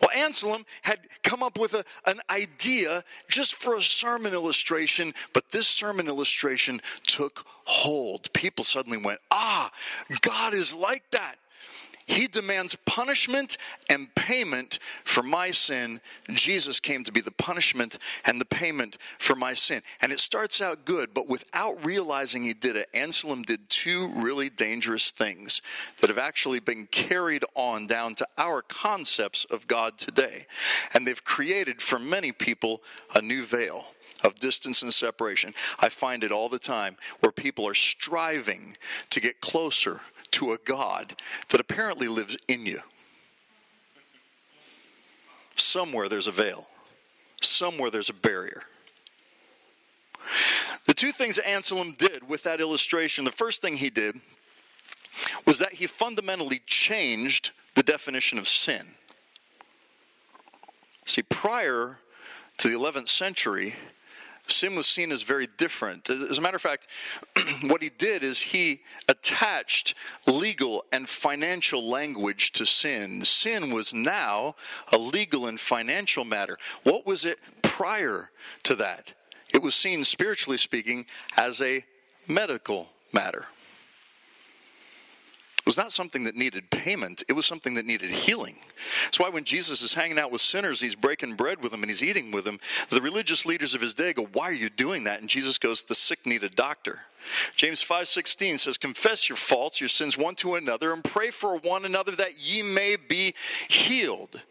Well, 0.00 0.10
Anselm 0.14 0.64
had 0.82 1.00
come 1.22 1.42
up 1.42 1.58
with 1.58 1.74
a, 1.74 1.84
an 2.06 2.20
idea 2.30 3.04
just 3.28 3.54
for 3.54 3.76
a 3.76 3.82
sermon 3.82 4.32
illustration, 4.32 5.12
but 5.32 5.50
this 5.50 5.68
sermon 5.68 6.06
illustration 6.06 6.80
took 7.06 7.44
hold. 7.64 8.32
People 8.32 8.64
suddenly 8.64 8.98
went, 8.98 9.20
ah, 9.30 9.70
God 10.22 10.54
is 10.54 10.74
like 10.74 11.04
that. 11.10 11.36
He 12.10 12.26
demands 12.26 12.74
punishment 12.86 13.56
and 13.88 14.12
payment 14.16 14.80
for 15.04 15.22
my 15.22 15.52
sin. 15.52 16.00
Jesus 16.30 16.80
came 16.80 17.04
to 17.04 17.12
be 17.12 17.20
the 17.20 17.30
punishment 17.30 17.98
and 18.24 18.40
the 18.40 18.44
payment 18.44 18.98
for 19.20 19.36
my 19.36 19.54
sin. 19.54 19.82
And 20.02 20.10
it 20.10 20.18
starts 20.18 20.60
out 20.60 20.84
good, 20.84 21.14
but 21.14 21.28
without 21.28 21.86
realizing 21.86 22.42
he 22.42 22.52
did 22.52 22.74
it, 22.74 22.88
Anselm 22.92 23.42
did 23.42 23.70
two 23.70 24.08
really 24.08 24.50
dangerous 24.50 25.12
things 25.12 25.62
that 26.00 26.10
have 26.10 26.18
actually 26.18 26.58
been 26.58 26.88
carried 26.88 27.44
on 27.54 27.86
down 27.86 28.16
to 28.16 28.26
our 28.36 28.60
concepts 28.60 29.44
of 29.44 29.68
God 29.68 29.96
today. 29.96 30.46
And 30.92 31.06
they've 31.06 31.22
created 31.22 31.80
for 31.80 32.00
many 32.00 32.32
people 32.32 32.82
a 33.14 33.22
new 33.22 33.44
veil 33.44 33.86
of 34.24 34.34
distance 34.40 34.82
and 34.82 34.92
separation. 34.92 35.54
I 35.78 35.90
find 35.90 36.24
it 36.24 36.32
all 36.32 36.48
the 36.48 36.58
time 36.58 36.96
where 37.20 37.30
people 37.30 37.68
are 37.68 37.74
striving 37.74 38.76
to 39.10 39.20
get 39.20 39.40
closer 39.40 40.00
to 40.32 40.52
a 40.52 40.58
God 40.58 41.14
that 41.48 41.60
apparently 41.60 42.08
lives 42.08 42.36
in 42.48 42.66
you. 42.66 42.80
Somewhere 45.56 46.08
there's 46.08 46.26
a 46.26 46.32
veil, 46.32 46.68
somewhere 47.40 47.90
there's 47.90 48.10
a 48.10 48.14
barrier. 48.14 48.62
The 50.86 50.94
two 50.94 51.12
things 51.12 51.38
Anselm 51.38 51.94
did 51.98 52.28
with 52.28 52.42
that 52.44 52.60
illustration 52.60 53.24
the 53.24 53.32
first 53.32 53.62
thing 53.62 53.76
he 53.76 53.90
did 53.90 54.16
was 55.46 55.58
that 55.58 55.74
he 55.74 55.86
fundamentally 55.86 56.62
changed 56.66 57.50
the 57.74 57.82
definition 57.82 58.38
of 58.38 58.48
sin. 58.48 58.86
See, 61.04 61.22
prior 61.22 61.98
to 62.58 62.68
the 62.68 62.76
11th 62.76 63.08
century, 63.08 63.74
sin 64.50 64.74
was 64.74 64.86
seen 64.86 65.12
as 65.12 65.22
very 65.22 65.46
different. 65.58 66.08
As 66.10 66.38
a 66.38 66.40
matter 66.40 66.56
of 66.56 66.62
fact, 66.62 66.86
what 67.64 67.82
he 67.82 67.90
did 67.90 68.22
is 68.22 68.40
he 68.40 68.80
attached 69.08 69.94
legal 70.26 70.84
and 70.92 71.08
financial 71.08 71.82
language 71.88 72.52
to 72.52 72.66
sin. 72.66 73.24
Sin 73.24 73.72
was 73.72 73.92
now 73.94 74.54
a 74.92 74.98
legal 74.98 75.46
and 75.46 75.58
financial 75.58 76.24
matter. 76.24 76.58
What 76.82 77.06
was 77.06 77.24
it 77.24 77.38
prior 77.62 78.30
to 78.64 78.74
that? 78.76 79.14
It 79.52 79.62
was 79.62 79.74
seen, 79.74 80.04
spiritually 80.04 80.58
speaking, 80.58 81.06
as 81.36 81.60
a 81.60 81.84
medical 82.28 82.88
matter 83.12 83.46
was 85.70 85.76
not 85.76 85.92
something 85.92 86.24
that 86.24 86.34
needed 86.34 86.68
payment, 86.68 87.22
it 87.28 87.34
was 87.34 87.46
something 87.46 87.74
that 87.74 87.86
needed 87.86 88.10
healing. 88.10 88.58
That's 89.04 89.20
why 89.20 89.28
when 89.28 89.44
Jesus 89.44 89.82
is 89.82 89.94
hanging 89.94 90.18
out 90.18 90.32
with 90.32 90.40
sinners, 90.40 90.80
he's 90.80 90.96
breaking 90.96 91.36
bread 91.36 91.62
with 91.62 91.70
them 91.70 91.84
and 91.84 91.88
he's 91.88 92.02
eating 92.02 92.32
with 92.32 92.42
them. 92.44 92.58
The 92.88 93.00
religious 93.00 93.46
leaders 93.46 93.72
of 93.72 93.80
his 93.80 93.94
day 93.94 94.12
go, 94.12 94.24
Why 94.32 94.46
are 94.46 94.52
you 94.52 94.68
doing 94.68 95.04
that? 95.04 95.20
And 95.20 95.30
Jesus 95.30 95.58
goes, 95.58 95.84
The 95.84 95.94
sick 95.94 96.26
need 96.26 96.42
a 96.42 96.48
doctor. 96.48 97.02
James 97.54 97.84
5:16 97.84 98.58
says 98.58 98.78
confess 98.78 99.28
your 99.28 99.36
faults 99.36 99.80
your 99.80 99.88
sins 99.88 100.18
one 100.18 100.34
to 100.36 100.56
another 100.56 100.92
and 100.92 101.04
pray 101.04 101.30
for 101.30 101.56
one 101.58 101.84
another 101.84 102.16
that 102.16 102.40
ye 102.40 102.62
may 102.62 102.96
be 102.96 103.34
healed. 103.68 104.42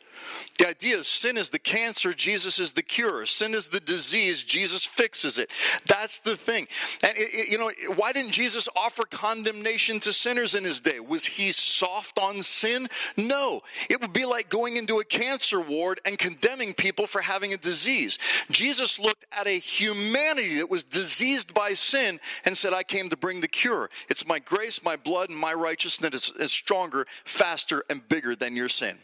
The 0.60 0.68
idea 0.68 0.98
is 0.98 1.08
sin 1.08 1.38
is 1.38 1.52
the 1.52 1.58
cancer, 1.58 2.14
Jesus 2.14 2.60
is 2.60 2.74
the 2.74 2.84
cure. 2.84 3.26
Sin 3.26 3.54
is 3.54 3.70
the 3.70 3.80
disease, 3.80 4.44
Jesus 4.44 4.84
fixes 4.84 5.40
it. 5.40 5.50
That's 5.86 6.20
the 6.20 6.36
thing. 6.36 6.68
And, 7.02 7.18
it, 7.18 7.30
it, 7.34 7.48
you 7.50 7.58
know, 7.58 7.72
why 7.96 8.12
didn't 8.12 8.32
Jesus 8.32 8.68
offer 8.76 9.04
condemnation 9.10 10.02
to 10.02 10.12
sinners 10.12 10.56
in 10.56 10.66
his 10.66 10.82
day? 10.82 11.00
Was 11.00 11.24
he 11.24 11.54
soft 11.54 12.20
on 12.20 12.44
sin? 12.44 12.90
No. 13.16 13.62
It 13.90 14.02
would 14.02 14.12
be 14.12 14.26
like 14.26 14.50
going 14.50 14.76
into 14.76 15.00
a 15.00 15.06
cancer 15.06 15.62
ward 15.62 16.02
and 16.04 16.20
condemning 16.20 16.74
people 16.74 17.08
for 17.08 17.22
having 17.22 17.54
a 17.54 17.58
disease. 17.58 18.20
Jesus 18.52 19.00
looked 19.00 19.26
at 19.32 19.48
a 19.48 19.60
humanity 19.60 20.58
that 20.58 20.70
was 20.70 20.84
diseased 20.84 21.54
by 21.54 21.74
sin 21.74 22.20
and 22.44 22.58
said, 22.58 22.74
I 22.74 22.84
came 22.84 23.10
to 23.12 23.18
bring 23.18 23.40
the 23.40 23.48
cure. 23.48 23.90
It's 24.10 24.28
my 24.28 24.40
grace, 24.40 24.84
my 24.84 24.98
blood, 24.98 25.30
and 25.30 25.40
my 25.40 25.54
righteousness 25.54 26.30
is, 26.30 26.36
is 26.38 26.52
stronger, 26.52 27.08
faster, 27.24 27.86
and 27.90 28.06
bigger 28.10 28.36
than 28.36 28.58
your 28.58 28.68
sin. 28.68 28.98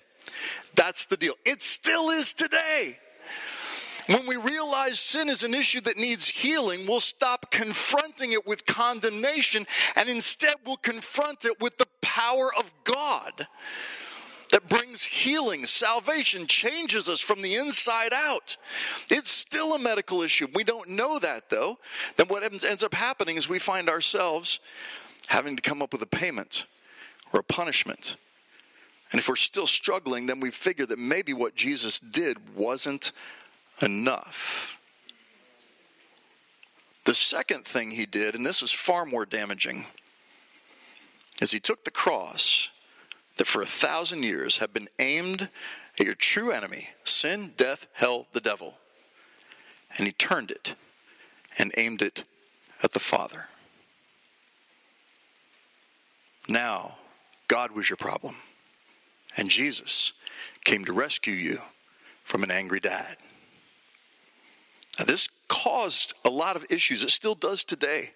That's 0.76 1.06
the 1.06 1.18
deal. 1.18 1.36
It 1.46 1.62
still 1.62 2.10
is 2.10 2.34
today. 2.34 3.00
When 4.08 4.28
we 4.28 4.36
realize 4.36 5.00
sin 5.00 5.30
is 5.30 5.44
an 5.44 5.56
issue 5.56 5.82
that 5.82 5.98
needs 5.98 6.28
healing, 6.28 6.86
we'll 6.86 7.00
stop 7.00 7.50
confronting 7.50 8.34
it 8.34 8.46
with 8.46 8.66
condemnation 8.66 9.66
and 9.96 10.10
instead 10.10 10.56
we'll 10.64 10.78
confront 10.78 11.44
it 11.44 11.60
with 11.60 11.78
the 11.78 11.88
power 12.02 12.52
of 12.54 12.72
God 12.84 13.48
that 14.52 14.70
brings 14.70 15.04
healing, 15.04 15.66
salvation, 15.66 16.46
changes 16.46 17.10
us 17.10 17.20
from 17.20 17.42
the 17.42 17.56
inside 17.56 18.14
out. 18.14 18.58
It's 19.10 19.32
still 19.32 19.74
a 19.74 19.80
medical 19.80 20.22
issue. 20.22 20.48
We 20.54 20.64
don't 20.64 20.90
know 20.90 21.18
that 21.20 21.50
though. 21.50 21.80
Then 22.16 22.28
what 22.28 22.44
ends 22.44 22.84
up 22.84 22.94
happening 22.94 23.38
is 23.38 23.50
we 23.50 23.60
find 23.60 23.90
ourselves 23.90 24.60
having 25.28 25.56
to 25.56 25.62
come 25.62 25.82
up 25.82 25.92
with 25.92 26.02
a 26.04 26.08
payment 26.08 26.66
or 27.34 27.40
a 27.40 27.44
punishment. 27.44 28.18
And 29.12 29.20
if 29.20 29.30
we're 29.30 29.36
still 29.36 29.68
struggling, 29.68 30.26
then 30.26 30.40
we 30.40 30.52
figure 30.52 30.86
that 30.88 31.00
maybe 31.00 31.34
what 31.34 31.56
Jesus 31.56 32.00
did 32.00 32.56
wasn't 32.56 33.12
enough. 33.82 34.78
The 37.06 37.16
second 37.16 37.66
thing 37.66 37.92
he 37.92 38.06
did, 38.06 38.36
and 38.36 38.46
this 38.46 38.64
is 38.64 38.72
far 38.72 39.06
more 39.06 39.26
damaging, 39.26 39.86
is 41.42 41.52
he 41.52 41.60
took 41.60 41.84
the 41.84 41.92
cross 41.92 42.70
that 43.38 43.48
for 43.48 43.62
a 43.62 43.66
thousand 43.66 44.24
years 44.24 44.58
had 44.58 44.74
been 44.74 44.90
aimed 44.98 45.50
at 46.00 46.06
your 46.06 46.16
true 46.16 46.52
enemy 46.52 46.90
sin, 47.04 47.54
death, 47.58 47.88
hell, 47.94 48.28
the 48.34 48.42
devil 48.42 48.76
and 49.98 50.08
he 50.08 50.14
turned 50.14 50.52
it 50.52 50.76
and 51.58 51.72
aimed 51.78 52.02
it 52.02 52.24
at 52.84 52.92
the 52.92 53.00
Father. 53.00 53.48
Now, 56.48 56.98
God 57.48 57.72
was 57.72 57.90
your 57.90 57.98
problem, 57.98 58.36
and 59.38 59.50
Jesus 59.50 60.14
came 60.64 60.86
to 60.86 60.94
rescue 60.94 61.34
you 61.34 61.60
from 62.24 62.44
an 62.44 62.52
angry 62.52 62.80
dad. 62.80 63.18
Now, 64.98 65.06
this 65.06 65.30
caused 65.48 66.14
a 66.24 66.30
lot 66.30 66.56
of 66.56 66.66
issues. 66.70 67.04
It 67.04 67.12
still 67.12 67.36
does 67.36 67.64
today. 67.64 68.12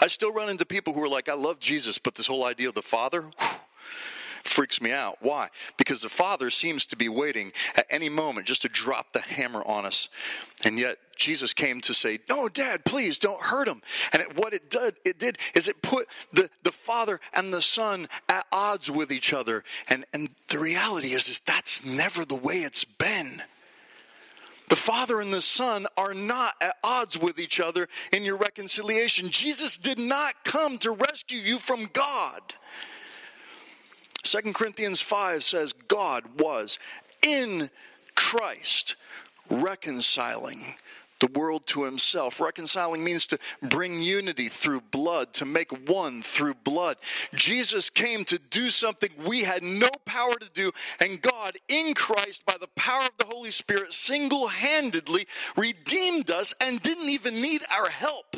I 0.00 0.08
still 0.08 0.32
run 0.32 0.50
into 0.50 0.66
people 0.66 0.92
who 0.92 1.02
are 1.02 1.08
like, 1.08 1.28
I 1.28 1.34
love 1.34 1.60
Jesus, 1.60 1.98
but 1.98 2.14
this 2.14 2.26
whole 2.26 2.44
idea 2.44 2.68
of 2.68 2.74
the 2.74 2.82
Father, 2.82 3.22
whew, 3.22 3.48
freaks 4.44 4.80
me 4.80 4.92
out. 4.92 5.18
Why? 5.20 5.48
Because 5.76 6.02
the 6.02 6.08
Father 6.08 6.50
seems 6.50 6.86
to 6.86 6.96
be 6.96 7.08
waiting 7.08 7.52
at 7.76 7.86
any 7.90 8.08
moment 8.08 8.46
just 8.46 8.62
to 8.62 8.68
drop 8.68 9.12
the 9.12 9.20
hammer 9.20 9.62
on 9.64 9.86
us. 9.86 10.08
And 10.64 10.78
yet 10.78 10.98
Jesus 11.16 11.54
came 11.54 11.80
to 11.82 11.94
say, 11.94 12.20
No, 12.28 12.48
Dad, 12.48 12.84
please 12.84 13.18
don't 13.18 13.40
hurt 13.40 13.68
him. 13.68 13.82
And 14.12 14.22
it, 14.22 14.36
what 14.36 14.52
it 14.52 14.70
did, 14.70 14.96
it 15.04 15.18
did 15.18 15.38
is 15.54 15.68
it 15.68 15.82
put 15.82 16.08
the, 16.32 16.50
the 16.62 16.72
Father 16.72 17.20
and 17.32 17.52
the 17.52 17.62
Son 17.62 18.08
at 18.28 18.46
odds 18.52 18.90
with 18.90 19.10
each 19.10 19.32
other. 19.32 19.64
And, 19.88 20.04
and 20.12 20.28
the 20.48 20.58
reality 20.58 21.12
is, 21.12 21.28
is 21.28 21.40
that's 21.40 21.84
never 21.84 22.24
the 22.24 22.36
way 22.36 22.58
it's 22.58 22.84
been. 22.84 23.42
The 24.68 24.76
Father 24.76 25.20
and 25.20 25.32
the 25.32 25.42
Son 25.42 25.86
are 25.96 26.14
not 26.14 26.54
at 26.60 26.76
odds 26.82 27.18
with 27.18 27.38
each 27.38 27.60
other 27.60 27.88
in 28.12 28.24
your 28.24 28.36
reconciliation. 28.36 29.28
Jesus 29.28 29.76
did 29.76 29.98
not 29.98 30.42
come 30.42 30.78
to 30.78 30.92
rescue 30.92 31.38
you 31.38 31.58
from 31.58 31.86
God. 31.92 32.40
2 34.24 34.52
Corinthians 34.52 35.00
5 35.00 35.44
says 35.44 35.72
God 35.72 36.40
was 36.40 36.78
in 37.22 37.70
Christ 38.14 38.96
reconciling 39.50 40.74
the 41.20 41.38
world 41.38 41.66
to 41.66 41.84
himself. 41.84 42.40
Reconciling 42.40 43.02
means 43.02 43.26
to 43.28 43.38
bring 43.62 44.00
unity 44.00 44.48
through 44.48 44.80
blood, 44.80 45.32
to 45.34 45.44
make 45.44 45.88
one 45.88 46.22
through 46.22 46.54
blood. 46.54 46.96
Jesus 47.34 47.88
came 47.90 48.24
to 48.24 48.38
do 48.50 48.70
something 48.70 49.10
we 49.24 49.44
had 49.44 49.62
no 49.62 49.88
power 50.04 50.34
to 50.34 50.50
do, 50.52 50.72
and 51.00 51.22
God, 51.22 51.56
in 51.68 51.94
Christ, 51.94 52.44
by 52.44 52.56
the 52.60 52.68
power 52.68 53.04
of 53.04 53.16
the 53.18 53.26
Holy 53.26 53.50
Spirit, 53.50 53.92
single 53.92 54.48
handedly 54.48 55.26
redeemed 55.56 56.30
us 56.30 56.54
and 56.60 56.82
didn't 56.82 57.08
even 57.08 57.40
need 57.40 57.62
our 57.70 57.88
help. 57.88 58.36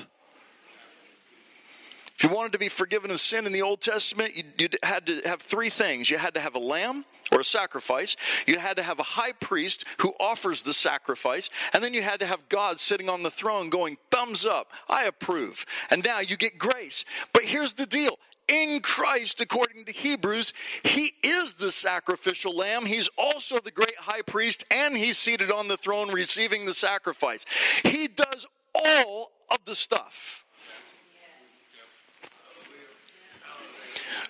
If 2.17 2.25
you 2.25 2.31
wanted 2.31 2.53
to 2.53 2.59
be 2.59 2.71
forgiven 2.71 3.11
of 3.11 3.21
sin 3.21 3.45
in 3.45 3.53
the 3.53 3.61
Old 3.61 3.83
Testament, 3.83 4.35
you, 4.35 4.45
you, 4.59 4.69
had 4.83 5.07
to 5.07 5.21
have 5.27 5.43
three 5.43 5.69
things. 5.69 6.09
You 6.09 6.17
had 6.17 6.33
to 6.35 6.41
have 6.41 6.55
a 6.55 6.59
lamb 6.59 7.05
or 7.31 7.41
a 7.41 7.45
sacrifice, 7.45 8.17
you 8.47 8.59
had 8.59 8.77
to 8.77 8.83
have 8.85 9.01
a 9.01 9.03
high 9.03 9.33
priest 9.33 9.85
who 9.99 10.15
offers 10.21 10.63
the 10.63 10.73
sacrifice, 10.73 11.51
and 11.73 11.83
then 11.83 11.93
you 11.93 12.01
had 12.01 12.21
to 12.21 12.27
have 12.27 12.49
God 12.49 12.79
sitting 12.79 13.11
on 13.11 13.25
the 13.25 13.33
throne 13.33 13.69
going, 13.69 13.99
thumbs 14.13 14.47
up, 14.47 14.71
I 14.89 15.05
approve. 15.05 15.67
And 15.91 16.05
now 16.05 16.21
you 16.21 16.37
get 16.37 16.57
grace. 16.57 17.05
But 17.33 17.43
here's 17.43 17.73
the 17.73 17.85
deal 17.85 18.19
in 18.49 18.81
Christ, 18.81 19.41
according 19.41 19.87
to 19.87 19.93
Hebrews, 19.93 20.53
he 20.85 21.13
is 21.23 21.55
the 21.55 21.73
sacrificial 21.73 22.55
lamb. 22.55 22.87
He's 22.87 23.11
also 23.19 23.59
the 23.59 23.73
great 23.73 23.97
high 23.97 24.23
priest, 24.23 24.65
and 24.71 24.97
he's 24.97 25.19
seated 25.19 25.51
on 25.51 25.69
the 25.69 25.77
throne 25.77 26.13
receiving 26.13 26.65
the 26.65 26.75
sacrifice. 26.75 27.45
He 27.83 28.07
does 28.07 28.47
all 28.75 29.33
of 29.51 29.59
the 29.65 29.75
stuff. 29.75 30.46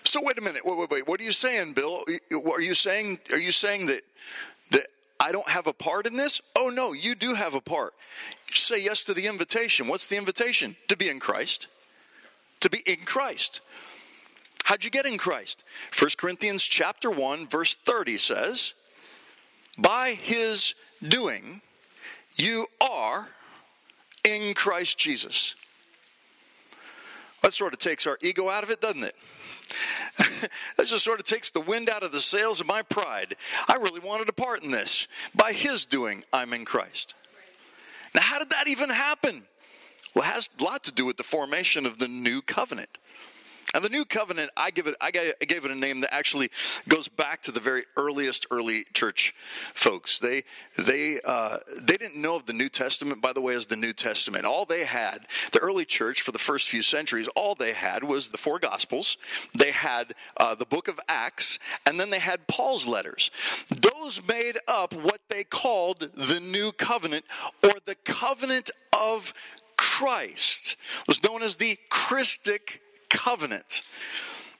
So 0.06 0.20
wait 0.22 0.38
a 0.38 0.40
minute. 0.40 0.64
Wait, 0.64 0.78
wait, 0.78 0.88
wait. 0.88 1.08
What 1.08 1.20
are 1.20 1.24
you 1.24 1.32
saying, 1.32 1.72
Bill? 1.72 2.04
Are 2.32 2.60
you 2.60 2.74
saying 2.74 3.18
are 3.32 3.38
you 3.38 3.50
saying 3.50 3.86
that 3.86 4.04
that 4.70 4.86
I 5.18 5.32
don't 5.32 5.48
have 5.48 5.66
a 5.66 5.72
part 5.72 6.06
in 6.06 6.16
this? 6.16 6.40
Oh 6.56 6.70
no, 6.70 6.92
you 6.92 7.16
do 7.16 7.34
have 7.34 7.54
a 7.54 7.60
part. 7.60 7.92
Say 8.52 8.82
yes 8.84 9.02
to 9.04 9.14
the 9.14 9.26
invitation. 9.26 9.88
What's 9.88 10.06
the 10.06 10.16
invitation? 10.16 10.76
To 10.88 10.96
be 10.96 11.08
in 11.08 11.18
Christ. 11.18 11.66
To 12.60 12.70
be 12.70 12.78
in 12.86 13.04
Christ. 13.04 13.60
How'd 14.62 14.84
you 14.84 14.90
get 14.90 15.06
in 15.06 15.18
Christ? 15.18 15.64
1 15.98 16.10
Corinthians 16.16 16.62
chapter 16.62 17.10
1 17.10 17.48
verse 17.48 17.74
30 17.74 18.16
says, 18.16 18.74
"By 19.76 20.14
his 20.14 20.74
doing 21.02 21.62
you 22.36 22.68
are 22.80 23.30
in 24.22 24.54
Christ 24.54 24.98
Jesus." 24.98 25.56
That 27.42 27.54
sort 27.54 27.72
of 27.72 27.78
takes 27.78 28.06
our 28.06 28.18
ego 28.22 28.48
out 28.48 28.64
of 28.64 28.70
it, 28.70 28.80
doesn't 28.80 29.04
it? 29.04 29.14
that 30.76 30.86
just 30.86 31.04
sort 31.04 31.20
of 31.20 31.26
takes 31.26 31.50
the 31.50 31.60
wind 31.60 31.90
out 31.90 32.02
of 32.02 32.12
the 32.12 32.20
sails 32.20 32.60
of 32.60 32.66
my 32.66 32.82
pride. 32.82 33.36
I 33.68 33.74
really 33.74 34.00
wanted 34.00 34.28
a 34.28 34.32
part 34.32 34.62
in 34.62 34.70
this. 34.70 35.06
By 35.34 35.52
his 35.52 35.86
doing, 35.86 36.24
I'm 36.32 36.52
in 36.52 36.64
Christ. 36.64 37.14
Now, 38.14 38.22
how 38.22 38.38
did 38.38 38.50
that 38.50 38.68
even 38.68 38.88
happen? 38.88 39.44
Well, 40.14 40.24
it 40.24 40.32
has 40.32 40.48
a 40.58 40.64
lot 40.64 40.84
to 40.84 40.92
do 40.92 41.04
with 41.04 41.18
the 41.18 41.22
formation 41.22 41.84
of 41.84 41.98
the 41.98 42.08
new 42.08 42.40
covenant. 42.40 42.98
And 43.74 43.84
the 43.84 43.88
new 43.88 44.04
covenant, 44.04 44.50
I 44.56 44.70
give 44.70 44.86
it, 44.86 44.94
I 45.00 45.10
gave 45.10 45.64
it 45.64 45.70
a 45.70 45.74
name 45.74 46.00
that 46.00 46.14
actually 46.14 46.50
goes 46.88 47.08
back 47.08 47.42
to 47.42 47.52
the 47.52 47.60
very 47.60 47.84
earliest 47.96 48.46
early 48.50 48.84
church 48.94 49.34
folks. 49.74 50.18
They, 50.18 50.44
they, 50.78 51.20
uh, 51.24 51.58
they 51.76 51.96
didn't 51.96 52.16
know 52.16 52.36
of 52.36 52.46
the 52.46 52.52
New 52.52 52.68
Testament, 52.68 53.20
by 53.20 53.32
the 53.32 53.40
way, 53.40 53.54
as 53.54 53.66
the 53.66 53.76
New 53.76 53.92
Testament. 53.92 54.44
All 54.44 54.64
they 54.64 54.84
had, 54.84 55.26
the 55.52 55.58
early 55.58 55.84
church 55.84 56.22
for 56.22 56.32
the 56.32 56.38
first 56.38 56.68
few 56.68 56.82
centuries, 56.82 57.28
all 57.36 57.54
they 57.54 57.72
had 57.72 58.04
was 58.04 58.28
the 58.28 58.38
four 58.38 58.58
Gospels. 58.58 59.16
They 59.54 59.72
had 59.72 60.14
uh, 60.36 60.54
the 60.54 60.64
Book 60.64 60.88
of 60.88 60.98
Acts, 61.08 61.58
and 61.84 62.00
then 62.00 62.10
they 62.10 62.18
had 62.18 62.46
Paul's 62.46 62.86
letters. 62.86 63.30
Those 63.68 64.20
made 64.26 64.58
up 64.66 64.94
what 64.94 65.20
they 65.28 65.44
called 65.44 66.10
the 66.14 66.40
New 66.40 66.72
Covenant, 66.72 67.24
or 67.62 67.72
the 67.84 67.96
covenant 67.96 68.70
of 68.92 69.34
Christ. 69.76 70.76
It 71.02 71.08
was 71.08 71.22
known 71.22 71.42
as 71.42 71.56
the 71.56 71.78
Christic 71.90 72.80
covenant. 73.08 73.82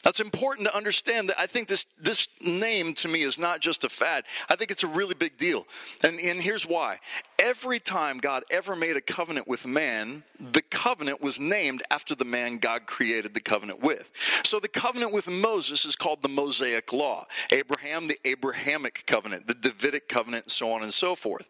That's 0.07 0.21
important 0.21 0.69
to 0.69 0.77
understand 0.77 1.29
that 1.31 1.41
I 1.41 1.47
think 1.49 1.67
this, 1.67 1.87
this 2.01 2.29
name 2.41 2.95
to 2.95 3.09
me 3.09 3.23
is 3.23 3.41
not 3.41 3.61
just 3.61 3.83
a 3.83 3.89
fad. 3.89 4.23
I 4.49 4.55
think 4.55 4.71
it's 4.71 4.85
a 4.85 4.87
really 4.89 5.15
big 5.15 5.37
deal. 5.37 5.67
And, 6.05 6.21
and 6.21 6.41
here's 6.41 6.65
why. 6.65 7.01
Every 7.39 7.79
time 7.79 8.19
God 8.19 8.45
ever 8.51 8.75
made 8.75 8.97
a 8.97 9.01
covenant 9.01 9.47
with 9.47 9.67
man, 9.67 10.25
the 10.41 10.63
covenant 10.63 11.21
was 11.21 11.39
named 11.39 11.83
after 11.91 12.15
the 12.15 12.25
man 12.25 12.57
God 12.57 12.87
created 12.87 13.35
the 13.35 13.41
covenant 13.41 13.83
with. 13.83 14.11
So 14.43 14.59
the 14.59 14.69
covenant 14.69 15.13
with 15.13 15.29
Moses 15.29 15.85
is 15.85 15.97
called 15.97 16.23
the 16.23 16.31
Mosaic 16.31 16.95
Law. 16.95 17.27
Abraham, 17.53 18.09
the 18.09 18.19
Abrahamic 18.25 19.05
covenant, 19.07 19.47
the 19.47 19.55
Davidic 19.55 20.09
covenant, 20.09 20.45
and 20.45 20.53
so 20.53 20.73
on 20.73 20.83
and 20.83 20.95
so 20.95 21.15
forth. 21.15 21.49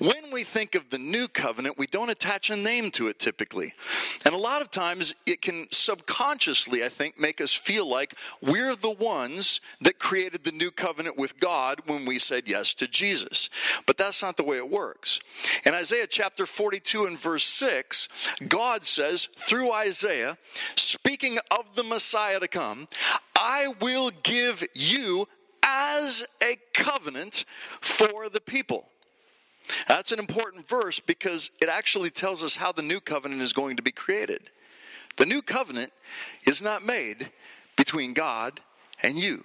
When 0.00 0.30
we 0.30 0.44
think 0.44 0.74
of 0.74 0.90
the 0.90 0.98
new 0.98 1.28
covenant, 1.28 1.78
we 1.78 1.86
don't 1.86 2.10
attach 2.10 2.50
a 2.50 2.56
name 2.56 2.90
to 2.92 3.08
it 3.08 3.18
typically. 3.18 3.72
And 4.26 4.34
a 4.34 4.38
lot 4.38 4.60
of 4.60 4.70
times 4.70 5.14
it 5.24 5.40
can 5.40 5.66
subconsciously, 5.70 6.84
I 6.84 6.88
think, 6.90 7.18
make 7.18 7.40
us 7.40 7.54
feel 7.54 7.88
like 7.88 8.14
we're 8.42 8.76
the 8.76 8.90
ones 8.90 9.62
that 9.80 9.98
created 9.98 10.44
the 10.44 10.52
new 10.52 10.70
covenant 10.70 11.16
with 11.16 11.40
God 11.40 11.80
when 11.86 12.04
we 12.04 12.18
said 12.18 12.48
yes 12.48 12.74
to 12.74 12.86
Jesus. 12.86 13.48
But 13.86 13.96
that's 13.96 14.20
not 14.20 14.36
the 14.36 14.44
way 14.44 14.58
it 14.58 14.70
works. 14.70 15.20
In 15.64 15.74
Isaiah 15.74 16.06
chapter 16.06 16.46
42 16.46 17.06
and 17.06 17.18
verse 17.18 17.44
6, 17.44 18.08
God 18.48 18.84
says 18.84 19.28
through 19.36 19.72
Isaiah, 19.72 20.38
speaking 20.76 21.38
of 21.50 21.74
the 21.74 21.82
Messiah 21.82 22.40
to 22.40 22.48
come, 22.48 22.88
I 23.36 23.74
will 23.80 24.10
give 24.22 24.66
you 24.74 25.26
as 25.62 26.24
a 26.42 26.58
covenant 26.74 27.44
for 27.80 28.28
the 28.28 28.40
people. 28.40 28.88
That's 29.88 30.12
an 30.12 30.18
important 30.18 30.68
verse 30.68 31.00
because 31.00 31.50
it 31.60 31.68
actually 31.68 32.10
tells 32.10 32.42
us 32.42 32.56
how 32.56 32.72
the 32.72 32.82
new 32.82 33.00
covenant 33.00 33.42
is 33.42 33.52
going 33.52 33.76
to 33.76 33.82
be 33.82 33.92
created. 33.92 34.50
The 35.16 35.26
new 35.26 35.42
covenant 35.42 35.92
is 36.46 36.62
not 36.62 36.84
made 36.84 37.30
between 37.76 38.12
God 38.12 38.60
and 39.02 39.18
you. 39.18 39.44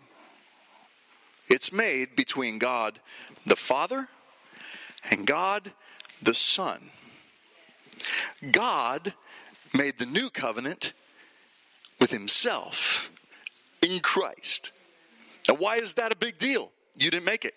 It's 1.50 1.72
made 1.72 2.16
between 2.16 2.58
God 2.58 3.00
the 3.46 3.56
Father 3.56 4.10
and 5.10 5.26
God 5.26 5.72
the 6.22 6.34
Son. 6.34 6.92
God 8.52 9.14
made 9.74 9.98
the 9.98 10.06
new 10.06 10.30
covenant 10.30 10.94
with 12.00 12.12
Himself 12.12 13.10
in 13.82 14.00
Christ. 14.00 14.72
Now, 15.48 15.56
why 15.56 15.78
is 15.78 15.96
that 15.96 16.12
a 16.12 16.16
big 16.16 16.38
deal? 16.38 16.72
You 16.96 17.12
didn't 17.12 17.26
make 17.26 17.46
it, 17.46 17.54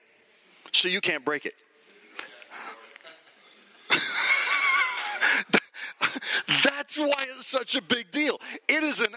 so 0.72 0.88
you 0.88 1.00
can't 1.00 1.24
break 1.24 1.46
it. 1.46 1.54
That's 6.64 6.98
why 6.98 7.26
it's 7.36 7.46
such 7.46 7.74
a 7.74 7.82
big 7.82 8.10
deal. 8.10 8.40
It 8.68 8.82
is 8.82 9.00
an 9.00 9.14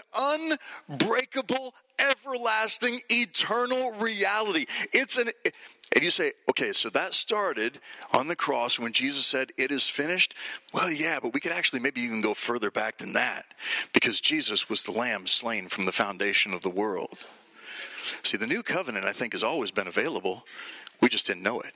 unbreakable, 0.88 1.74
everlasting, 1.98 3.00
eternal 3.10 3.92
reality. 3.92 4.66
It's 4.92 5.18
an 5.18 5.30
and 5.94 6.02
you 6.02 6.10
say, 6.10 6.32
okay, 6.50 6.72
so 6.72 6.90
that 6.90 7.14
started 7.14 7.78
on 8.12 8.26
the 8.26 8.34
cross 8.34 8.80
when 8.80 8.92
Jesus 8.92 9.26
said, 9.26 9.52
It 9.56 9.70
is 9.70 9.88
finished. 9.88 10.34
Well, 10.72 10.90
yeah, 10.90 11.20
but 11.22 11.32
we 11.32 11.40
could 11.40 11.52
actually 11.52 11.80
maybe 11.80 12.00
even 12.00 12.20
go 12.20 12.34
further 12.34 12.70
back 12.70 12.98
than 12.98 13.12
that 13.12 13.44
because 13.92 14.20
Jesus 14.20 14.68
was 14.68 14.82
the 14.82 14.92
lamb 14.92 15.28
slain 15.28 15.68
from 15.68 15.84
the 15.86 15.92
foundation 15.92 16.52
of 16.52 16.62
the 16.62 16.70
world. 16.70 17.18
See, 18.22 18.36
the 18.36 18.46
new 18.46 18.62
covenant, 18.62 19.06
I 19.06 19.12
think, 19.12 19.34
has 19.34 19.44
always 19.44 19.70
been 19.70 19.86
available. 19.86 20.44
We 21.00 21.08
just 21.08 21.26
didn't 21.26 21.42
know 21.42 21.60
it. 21.60 21.74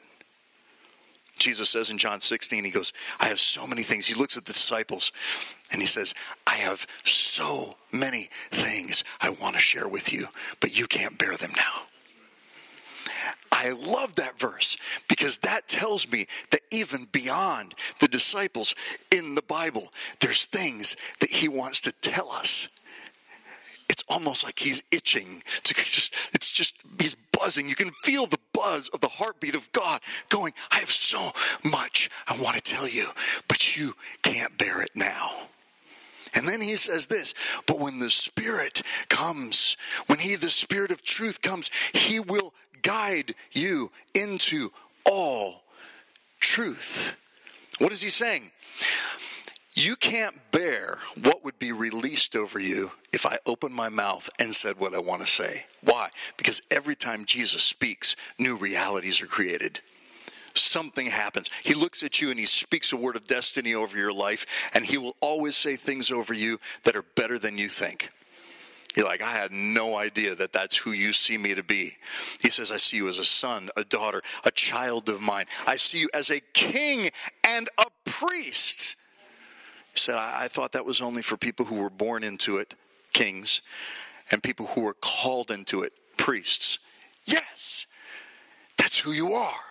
Jesus 1.39 1.71
says 1.71 1.91
in 1.91 1.99
John 1.99 2.21
16, 2.21 2.65
he 2.65 2.71
goes, 2.71 2.93
I 3.21 3.29
have 3.29 3.41
so 3.41 3.67
many 3.67 3.83
things. 3.83 4.07
He 4.07 4.15
looks 4.15 4.37
at 4.37 4.45
the 4.45 4.53
disciples 4.53 5.13
and 5.71 5.81
he 5.81 5.87
says, 5.87 6.15
I 6.47 6.57
have 6.57 6.87
so 7.05 7.77
many 7.93 8.29
things 8.51 9.05
I 9.21 9.31
want 9.31 9.55
to 9.55 9.61
share 9.61 9.89
with 9.89 10.13
you, 10.13 10.27
but 10.61 10.79
you 10.79 10.87
can't 10.87 11.19
bear 11.19 11.37
them 11.37 11.53
now. 11.57 11.83
I 13.51 13.71
love 13.71 14.15
that 14.17 14.39
verse 14.39 14.77
because 15.09 15.39
that 15.39 15.67
tells 15.67 16.11
me 16.11 16.27
that 16.51 16.61
even 16.71 17.09
beyond 17.11 17.75
the 17.99 18.09
disciples 18.09 18.75
in 19.11 19.35
the 19.35 19.43
Bible, 19.43 19.93
there's 20.21 20.45
things 20.45 20.97
that 21.21 21.31
he 21.31 21.49
wants 21.49 21.81
to 21.83 21.93
tell 21.93 22.31
us. 22.31 22.69
It's 23.89 24.05
almost 24.09 24.45
like 24.45 24.59
he's 24.59 24.83
itching 24.93 25.43
to 25.65 25.75
just, 25.75 26.15
it's 26.33 26.53
just, 26.53 26.77
he's 27.01 27.17
buzzing. 27.33 27.69
You 27.69 27.75
can 27.75 27.91
feel 28.05 28.27
the 28.27 28.39
of 28.77 29.01
the 29.01 29.09
heartbeat 29.09 29.55
of 29.55 29.71
God 29.73 30.01
going, 30.29 30.53
I 30.71 30.77
have 30.77 30.91
so 30.91 31.33
much 31.65 32.11
I 32.27 32.39
want 32.41 32.57
to 32.57 32.63
tell 32.63 32.89
you, 32.89 33.09
but 33.49 33.77
you 33.77 33.95
can't 34.23 34.57
bear 34.59 34.83
it 34.83 34.91
now. 34.95 35.31
And 36.35 36.47
then 36.47 36.61
he 36.61 36.77
says 36.77 37.07
this, 37.07 37.35
but 37.67 37.81
when 37.81 37.99
the 37.99 38.11
Spirit 38.11 38.83
comes, 39.09 39.77
when 40.07 40.19
he, 40.19 40.35
the 40.35 40.51
Spirit 40.51 40.91
of 40.91 41.03
truth 41.03 41.41
comes, 41.41 41.71
he 41.93 42.21
will 42.21 42.53
guide 42.83 43.35
you 43.53 43.91
into 44.15 44.71
all 45.05 45.63
truth. 46.39 47.17
What 47.79 47.93
is 47.93 48.03
he 48.03 48.09
saying? 48.09 48.51
You 49.79 49.95
can't 49.95 50.35
bear 50.51 50.99
what 51.23 51.45
would 51.45 51.61
be 51.61 51.71
released 51.71 52.35
over 52.35 52.59
you 52.59 52.91
if 53.13 53.25
I 53.25 53.39
opened 53.47 53.77
my 53.77 53.89
mouth 53.89 54.29
and 54.41 54.53
said 54.53 54.81
what 54.81 54.93
I 54.93 54.99
want 54.99 55.21
to 55.21 55.27
say. 55.29 55.67
Why? 55.85 56.09
Because 56.37 56.61
every 56.69 56.97
time 56.97 57.25
Jesus 57.25 57.63
speaks, 57.63 58.17
new 58.41 58.57
realities 58.57 59.23
are 59.23 59.27
created. 59.27 59.79
Something 60.53 61.07
happens. 61.07 61.49
He 61.63 61.75
looks 61.75 62.03
at 62.03 62.21
you 62.21 62.31
and 62.31 62.41
he 62.41 62.47
speaks 62.47 62.93
a 62.93 62.97
word 62.97 63.15
of 63.15 63.29
destiny 63.29 63.73
over 63.73 63.97
your 63.97 64.13
life, 64.13 64.47
and 64.75 64.85
he 64.85 64.99
will 64.99 65.15
always 65.21 65.57
say 65.57 65.77
things 65.77 66.11
over 66.11 66.35
you 66.35 66.59
that 66.83 66.97
are 66.97 67.05
better 67.15 67.39
than 67.39 67.57
you 67.57 67.69
think. 67.69 68.11
You're 68.97 69.07
like, 69.07 69.23
I 69.23 69.31
had 69.31 69.53
no 69.53 69.97
idea 69.97 70.35
that 70.35 70.53
that's 70.53 70.77
who 70.77 70.91
you 70.91 71.13
see 71.13 71.39
me 71.39 71.55
to 71.55 71.63
be. 71.63 71.99
He 72.41 72.51
says, 72.51 72.73
I 72.73 72.79
see 72.79 72.97
you 72.97 73.07
as 73.07 73.19
a 73.19 73.25
son, 73.25 73.71
a 73.77 73.85
daughter, 73.85 74.23
a 74.43 74.51
child 74.51 75.09
of 75.09 75.21
mine. 75.21 75.47
I 75.69 75.77
see 75.77 76.01
you 76.01 76.09
as 76.13 76.31
a 76.31 76.41
king 76.53 77.11
and 77.45 77.69
a 77.79 77.87
priest. 78.05 78.97
He 79.93 79.99
said, 79.99 80.17
I, 80.17 80.45
I 80.45 80.49
thought 80.49 80.73
that 80.73 80.85
was 80.85 81.01
only 81.01 81.23
for 81.23 81.37
people 81.37 81.67
who 81.67 81.77
were 81.77 81.91
born 81.91 82.25
into 82.25 82.59
it, 82.59 82.75
kings, 83.13 83.63
and 84.31 84.43
people 84.43 84.67
who 84.67 84.83
were 84.83 84.95
called 84.95 85.51
into 85.51 85.83
it, 85.83 85.93
priests. 86.17 86.79
Yes, 87.25 87.87
that's 88.77 89.01
who 89.01 89.13
you 89.13 89.33
are. 89.33 89.68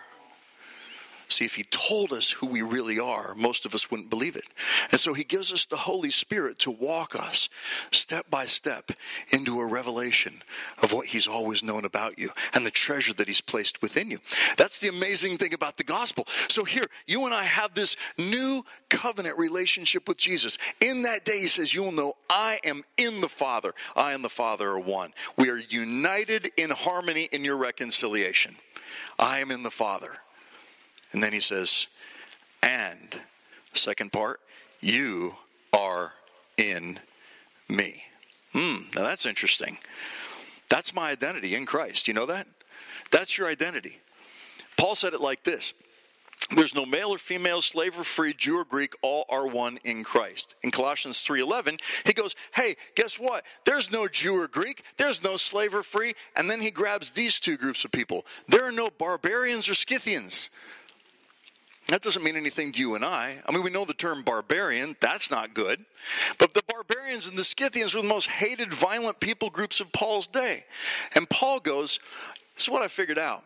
See, 1.28 1.44
if 1.44 1.56
he 1.56 1.64
told 1.64 2.12
us 2.12 2.30
who 2.30 2.46
we 2.46 2.62
really 2.62 2.98
are, 2.98 3.34
most 3.34 3.66
of 3.66 3.74
us 3.74 3.90
wouldn't 3.90 4.08
believe 4.08 4.34
it. 4.34 4.44
And 4.90 4.98
so 4.98 5.12
he 5.12 5.24
gives 5.24 5.52
us 5.52 5.66
the 5.66 5.76
Holy 5.76 6.10
Spirit 6.10 6.58
to 6.60 6.70
walk 6.70 7.14
us 7.14 7.50
step 7.90 8.30
by 8.30 8.46
step 8.46 8.92
into 9.28 9.60
a 9.60 9.66
revelation 9.66 10.42
of 10.82 10.92
what 10.92 11.08
he's 11.08 11.26
always 11.26 11.62
known 11.62 11.84
about 11.84 12.18
you 12.18 12.30
and 12.54 12.64
the 12.64 12.70
treasure 12.70 13.12
that 13.12 13.28
he's 13.28 13.42
placed 13.42 13.82
within 13.82 14.10
you. 14.10 14.18
That's 14.56 14.80
the 14.80 14.88
amazing 14.88 15.36
thing 15.36 15.52
about 15.52 15.76
the 15.76 15.84
gospel. 15.84 16.26
So 16.48 16.64
here, 16.64 16.86
you 17.06 17.26
and 17.26 17.34
I 17.34 17.44
have 17.44 17.74
this 17.74 17.96
new 18.16 18.64
covenant 18.88 19.36
relationship 19.36 20.08
with 20.08 20.16
Jesus. 20.16 20.56
In 20.80 21.02
that 21.02 21.26
day, 21.26 21.40
he 21.40 21.48
says, 21.48 21.74
You'll 21.74 21.92
know 21.92 22.14
I 22.30 22.58
am 22.64 22.84
in 22.96 23.20
the 23.20 23.28
Father. 23.28 23.74
I 23.94 24.14
and 24.14 24.24
the 24.24 24.30
Father 24.30 24.70
are 24.70 24.80
one. 24.80 25.12
We 25.36 25.50
are 25.50 25.58
united 25.58 26.52
in 26.56 26.70
harmony 26.70 27.28
in 27.32 27.44
your 27.44 27.58
reconciliation. 27.58 28.56
I 29.18 29.40
am 29.40 29.50
in 29.50 29.62
the 29.62 29.70
Father. 29.70 30.18
And 31.12 31.22
then 31.22 31.32
he 31.32 31.40
says, 31.40 31.86
and, 32.62 33.20
second 33.74 34.12
part, 34.12 34.40
you 34.80 35.36
are 35.72 36.12
in 36.56 37.00
me. 37.68 38.02
Hmm, 38.52 38.82
now 38.94 39.02
that's 39.02 39.26
interesting. 39.26 39.78
That's 40.68 40.94
my 40.94 41.10
identity 41.10 41.54
in 41.54 41.66
Christ. 41.66 42.08
You 42.08 42.14
know 42.14 42.26
that? 42.26 42.46
That's 43.10 43.38
your 43.38 43.48
identity. 43.48 44.00
Paul 44.76 44.94
said 44.94 45.14
it 45.14 45.20
like 45.20 45.44
this 45.44 45.72
there's 46.54 46.74
no 46.74 46.86
male 46.86 47.10
or 47.10 47.18
female, 47.18 47.60
slave 47.60 47.98
or 47.98 48.04
free, 48.04 48.32
Jew 48.32 48.58
or 48.58 48.64
Greek, 48.64 48.94
all 49.02 49.26
are 49.28 49.46
one 49.46 49.78
in 49.84 50.02
Christ. 50.02 50.54
In 50.62 50.70
Colossians 50.70 51.22
3:11, 51.22 51.78
he 52.04 52.14
goes, 52.14 52.34
"Hey, 52.54 52.76
guess 52.94 53.18
what? 53.18 53.44
There's 53.64 53.90
no 53.90 54.08
Jew 54.08 54.40
or 54.40 54.48
Greek, 54.48 54.82
there's 54.96 55.22
no 55.22 55.36
slave 55.36 55.74
or 55.74 55.82
free." 55.82 56.14
And 56.34 56.50
then 56.50 56.62
he 56.62 56.70
grabs 56.70 57.12
these 57.12 57.38
two 57.38 57.58
groups 57.58 57.84
of 57.84 57.90
people. 57.90 58.26
There 58.46 58.64
are 58.64 58.72
no 58.72 58.88
barbarians 58.88 59.68
or 59.68 59.74
Scythians. 59.74 60.48
That 61.88 62.02
doesn't 62.02 62.22
mean 62.22 62.36
anything 62.36 62.70
to 62.72 62.80
you 62.80 62.94
and 62.94 63.04
I. 63.04 63.38
I 63.46 63.52
mean, 63.52 63.62
we 63.62 63.70
know 63.70 63.86
the 63.86 63.94
term 63.94 64.22
barbarian, 64.22 64.94
that's 65.00 65.30
not 65.30 65.54
good. 65.54 65.84
But 66.38 66.52
the 66.52 66.62
barbarians 66.68 67.26
and 67.26 67.36
the 67.36 67.44
Scythians 67.44 67.94
were 67.94 68.02
the 68.02 68.08
most 68.08 68.28
hated, 68.28 68.74
violent 68.74 69.20
people 69.20 69.48
groups 69.48 69.80
of 69.80 69.90
Paul's 69.92 70.26
day. 70.26 70.64
And 71.14 71.28
Paul 71.30 71.60
goes, 71.60 71.98
This 72.54 72.64
is 72.64 72.70
what 72.70 72.82
I 72.82 72.88
figured 72.88 73.18
out. 73.18 73.42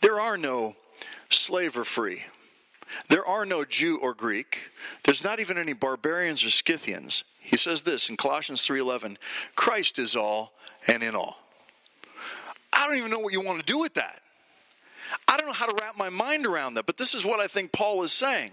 There 0.00 0.20
are 0.20 0.36
no 0.36 0.74
slave 1.30 1.76
or 1.76 1.84
free. 1.84 2.24
There 3.08 3.24
are 3.24 3.46
no 3.46 3.64
Jew 3.64 3.98
or 3.98 4.12
Greek. 4.12 4.70
There's 5.04 5.22
not 5.22 5.38
even 5.38 5.56
any 5.56 5.72
barbarians 5.72 6.44
or 6.44 6.50
Scythians. 6.50 7.22
He 7.38 7.56
says 7.56 7.82
this 7.82 8.08
in 8.08 8.16
Colossians 8.16 8.66
3:11, 8.66 9.18
Christ 9.54 10.00
is 10.00 10.16
all 10.16 10.52
and 10.88 11.02
in 11.02 11.14
all. 11.14 11.38
I 12.72 12.88
don't 12.88 12.96
even 12.96 13.10
know 13.10 13.20
what 13.20 13.32
you 13.32 13.40
want 13.40 13.64
to 13.64 13.72
do 13.72 13.78
with 13.78 13.94
that. 13.94 14.20
I 15.28 15.36
don't 15.36 15.46
know 15.46 15.52
how 15.52 15.66
to 15.66 15.76
wrap 15.80 15.96
my 15.96 16.08
mind 16.08 16.46
around 16.46 16.74
that, 16.74 16.86
but 16.86 16.96
this 16.96 17.14
is 17.14 17.24
what 17.24 17.40
I 17.40 17.46
think 17.46 17.72
Paul 17.72 18.02
is 18.02 18.12
saying. 18.12 18.52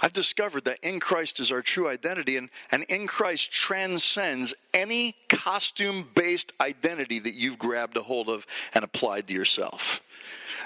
I've 0.00 0.12
discovered 0.12 0.64
that 0.64 0.78
in 0.82 1.00
Christ 1.00 1.40
is 1.40 1.50
our 1.50 1.62
true 1.62 1.88
identity, 1.88 2.36
and, 2.36 2.50
and 2.70 2.84
in 2.84 3.06
Christ 3.06 3.50
transcends 3.50 4.54
any 4.72 5.16
costume 5.28 6.08
based 6.14 6.52
identity 6.60 7.18
that 7.18 7.34
you've 7.34 7.58
grabbed 7.58 7.96
a 7.96 8.02
hold 8.02 8.28
of 8.28 8.46
and 8.74 8.84
applied 8.84 9.26
to 9.28 9.34
yourself. 9.34 10.00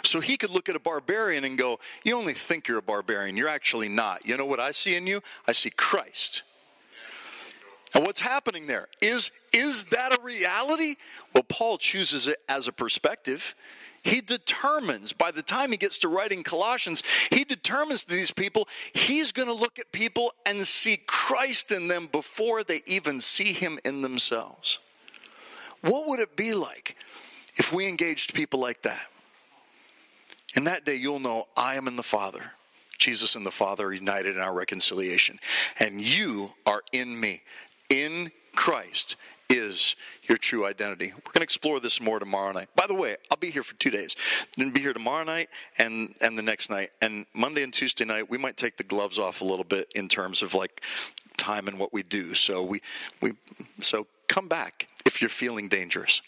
So 0.04 0.20
he 0.20 0.36
could 0.36 0.50
look 0.50 0.68
at 0.68 0.76
a 0.76 0.80
barbarian 0.80 1.44
and 1.44 1.56
go, 1.56 1.78
You 2.04 2.16
only 2.16 2.34
think 2.34 2.68
you're 2.68 2.78
a 2.78 2.82
barbarian. 2.82 3.36
You're 3.36 3.48
actually 3.48 3.88
not. 3.88 4.26
You 4.26 4.36
know 4.36 4.46
what 4.46 4.60
I 4.60 4.72
see 4.72 4.96
in 4.96 5.06
you? 5.06 5.22
I 5.46 5.52
see 5.52 5.70
Christ. 5.70 6.42
And 7.94 8.04
what's 8.04 8.20
happening 8.20 8.66
there? 8.66 8.88
Is, 9.00 9.30
is 9.52 9.84
that 9.86 10.18
a 10.18 10.22
reality? 10.22 10.96
Well, 11.34 11.44
Paul 11.44 11.78
chooses 11.78 12.26
it 12.26 12.40
as 12.48 12.66
a 12.66 12.72
perspective. 12.72 13.54
He 14.02 14.20
determines, 14.20 15.12
by 15.12 15.30
the 15.30 15.42
time 15.42 15.70
he 15.70 15.76
gets 15.76 15.98
to 15.98 16.08
writing 16.08 16.42
Colossians, 16.42 17.04
he 17.30 17.44
determines 17.44 18.04
these 18.04 18.32
people, 18.32 18.68
he's 18.92 19.30
going 19.30 19.48
to 19.48 19.54
look 19.54 19.78
at 19.78 19.92
people 19.92 20.32
and 20.44 20.66
see 20.66 21.00
Christ 21.06 21.70
in 21.70 21.86
them 21.86 22.08
before 22.10 22.64
they 22.64 22.82
even 22.86 23.20
see 23.20 23.52
him 23.52 23.78
in 23.84 24.00
themselves. 24.00 24.80
What 25.82 26.08
would 26.08 26.20
it 26.20 26.36
be 26.36 26.52
like 26.52 26.96
if 27.56 27.72
we 27.72 27.86
engaged 27.86 28.34
people 28.34 28.58
like 28.58 28.82
that? 28.82 29.06
In 30.54 30.64
that 30.64 30.84
day, 30.84 30.96
you'll 30.96 31.20
know 31.20 31.46
I 31.56 31.76
am 31.76 31.86
in 31.86 31.96
the 31.96 32.02
Father. 32.02 32.52
Jesus 32.98 33.34
and 33.34 33.46
the 33.46 33.50
Father 33.50 33.86
are 33.86 33.92
united 33.92 34.36
in 34.36 34.42
our 34.42 34.52
reconciliation. 34.52 35.38
And 35.78 36.00
you 36.00 36.52
are 36.66 36.82
in 36.92 37.18
me. 37.18 37.42
In 37.88 38.30
Christ 38.54 39.16
is 39.52 39.96
your 40.22 40.38
true 40.38 40.66
identity. 40.66 41.12
We're 41.14 41.32
going 41.32 41.40
to 41.40 41.42
explore 41.42 41.78
this 41.78 42.00
more 42.00 42.18
tomorrow 42.18 42.52
night. 42.52 42.68
By 42.74 42.86
the 42.86 42.94
way, 42.94 43.16
I'll 43.30 43.36
be 43.36 43.50
here 43.50 43.62
for 43.62 43.74
two 43.74 43.90
days. 43.90 44.16
I'll 44.58 44.70
be 44.70 44.80
here 44.80 44.94
tomorrow 44.94 45.24
night 45.24 45.50
and, 45.78 46.14
and 46.20 46.38
the 46.38 46.42
next 46.42 46.70
night. 46.70 46.90
And 47.02 47.26
Monday 47.34 47.62
and 47.62 47.72
Tuesday 47.72 48.04
night, 48.04 48.30
we 48.30 48.38
might 48.38 48.56
take 48.56 48.78
the 48.78 48.84
gloves 48.84 49.18
off 49.18 49.42
a 49.42 49.44
little 49.44 49.64
bit 49.64 49.88
in 49.94 50.08
terms 50.08 50.42
of 50.42 50.54
like 50.54 50.82
time 51.36 51.68
and 51.68 51.78
what 51.78 51.92
we 51.92 52.02
do. 52.02 52.34
So 52.34 52.62
we, 52.62 52.80
we 53.20 53.32
so 53.80 54.06
come 54.26 54.48
back 54.48 54.88
if 55.04 55.20
you're 55.20 55.28
feeling 55.28 55.68
dangerous. 55.68 56.22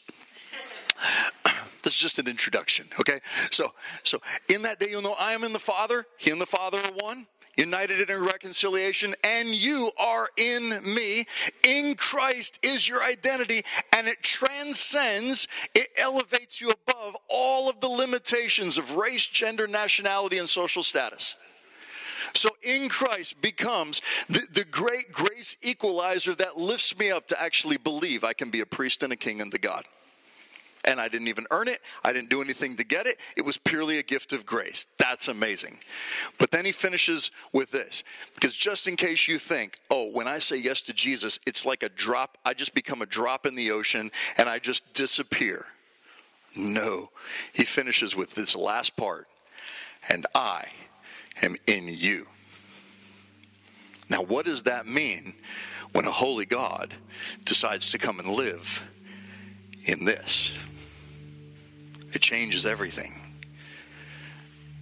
this 1.83 1.95
is 1.95 1.99
just 1.99 2.19
an 2.19 2.29
introduction, 2.29 2.87
okay? 3.01 3.21
So, 3.51 3.73
so 4.03 4.21
in 4.49 4.63
that 4.63 4.79
day 4.79 4.91
you'll 4.91 5.03
know 5.03 5.17
I 5.19 5.33
am 5.33 5.45
in 5.45 5.53
the 5.53 5.59
Father, 5.59 6.07
He 6.19 6.31
and 6.31 6.41
the 6.41 6.47
Father 6.47 6.79
are 6.79 6.93
one. 6.93 7.27
United 7.57 8.11
in 8.11 8.25
reconciliation, 8.25 9.15
and 9.23 9.49
you 9.49 9.91
are 9.99 10.29
in 10.37 10.81
me. 10.95 11.27
In 11.65 11.95
Christ 11.95 12.59
is 12.63 12.89
your 12.89 13.03
identity, 13.03 13.65
and 13.93 14.07
it 14.07 14.23
transcends, 14.23 15.49
it 15.75 15.89
elevates 15.97 16.61
you 16.61 16.71
above 16.71 17.17
all 17.29 17.69
of 17.69 17.81
the 17.81 17.89
limitations 17.89 18.79
of 18.79 18.97
race, 18.97 19.27
gender, 19.27 19.67
nationality, 19.67 20.39
and 20.39 20.49
social 20.49 20.83
status. 20.83 21.37
So 22.33 22.51
in 22.63 22.89
Christ 22.89 23.41
becomes 23.41 24.01
the, 24.29 24.43
the 24.53 24.65
great 24.65 25.13
grace 25.13 25.57
equalizer 25.63 26.35
that 26.37 26.57
lifts 26.57 26.99
me 26.99 27.11
up 27.11 27.29
to 27.29 27.41
actually 27.41 27.77
believe 27.77 28.25
I 28.25 28.33
can 28.33 28.51
be 28.51 28.61
a 28.61 28.67
priest 28.67 29.03
and 29.03 29.13
a 29.13 29.17
king 29.17 29.41
unto 29.41 29.59
God 29.59 29.85
and 30.87 31.01
I 31.01 31.09
didn't 31.09 31.29
even 31.29 31.47
earn 31.51 31.69
it. 31.69 31.81
I 32.03 32.13
didn't 32.13 32.31
do 32.31 32.43
anything 32.43 32.77
to 32.77 32.85
get 32.85 33.07
it. 33.07 33.19
It 33.37 33.45
was 33.45 33.59
purely 33.59 33.99
a 33.99 34.03
gift 34.03 34.33
of 34.33 34.45
grace. 34.47 34.87
That's 34.99 35.29
amazing. 35.29 35.79
But 36.39 36.51
then 36.51 36.65
he 36.65 36.73
finishes 36.73 37.31
with 37.53 37.71
this 37.71 38.05
because 38.35 38.55
just 38.55 38.87
in 38.87 38.97
case 38.97 39.29
you 39.29 39.39
think, 39.39 39.79
oh, 39.91 40.11
when 40.11 40.29
I 40.29 40.39
say 40.39 40.57
yes 40.57 40.83
to 40.83 40.93
Jesus, 40.93 41.39
it's 41.47 41.65
like 41.65 41.83
a 41.83 41.89
drop, 41.89 42.39
I 42.45 42.55
just 42.55 42.75
become 42.75 43.03
a 43.03 43.07
drop 43.07 43.47
in 43.47 43.55
the 43.55 43.71
ocean 43.71 44.11
and 44.37 44.49
I 44.49 44.59
just 44.59 44.95
disappear. 44.95 45.67
No. 46.57 47.11
He 47.53 47.65
finishes 47.65 48.15
with 48.15 48.35
this 48.35 48.55
last 48.55 48.97
part 48.97 49.27
and 50.09 50.27
I 50.35 50.67
am 51.43 51.57
in 51.67 51.89
you. 51.89 52.27
Now, 54.09 54.23
what 54.23 54.45
does 54.45 54.65
that 54.65 54.87
mean 54.87 55.35
when 55.93 56.05
a 56.05 56.11
holy 56.11 56.45
God 56.45 56.95
decides 57.45 57.91
to 57.93 57.99
come 57.99 58.19
and 58.19 58.29
live 58.29 58.83
in 59.87 60.05
this? 60.05 60.53
It 62.15 62.23
changes 62.23 62.65
everything. 62.65 63.13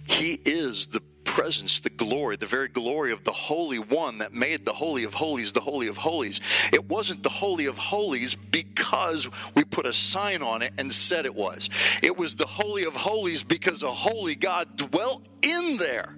He 0.05 0.39
is 0.45 0.87
the 0.87 1.01
presence, 1.23 1.79
the 1.79 1.89
glory, 1.89 2.35
the 2.35 2.45
very 2.45 2.67
glory 2.67 3.11
of 3.11 3.23
the 3.23 3.31
Holy 3.31 3.79
One 3.79 4.19
that 4.19 4.33
made 4.33 4.65
the 4.65 4.73
Holy 4.73 5.03
of 5.03 5.15
Holies 5.15 5.51
the 5.51 5.61
Holy 5.61 5.87
of 5.87 5.97
Holies. 5.97 6.39
It 6.71 6.85
wasn't 6.85 7.23
the 7.23 7.29
Holy 7.29 7.65
of 7.65 7.75
Holies 7.77 8.35
because 8.35 9.27
we 9.55 9.63
put 9.63 9.87
a 9.87 9.93
sign 9.93 10.43
on 10.43 10.61
it 10.61 10.73
and 10.77 10.91
said 10.91 11.25
it 11.25 11.33
was. 11.33 11.69
It 12.03 12.15
was 12.15 12.35
the 12.35 12.45
Holy 12.45 12.85
of 12.85 12.95
Holies 12.95 13.43
because 13.43 13.81
a 13.81 13.91
holy 13.91 14.35
God 14.35 14.77
dwelt 14.77 15.25
in 15.41 15.77
there. 15.77 16.15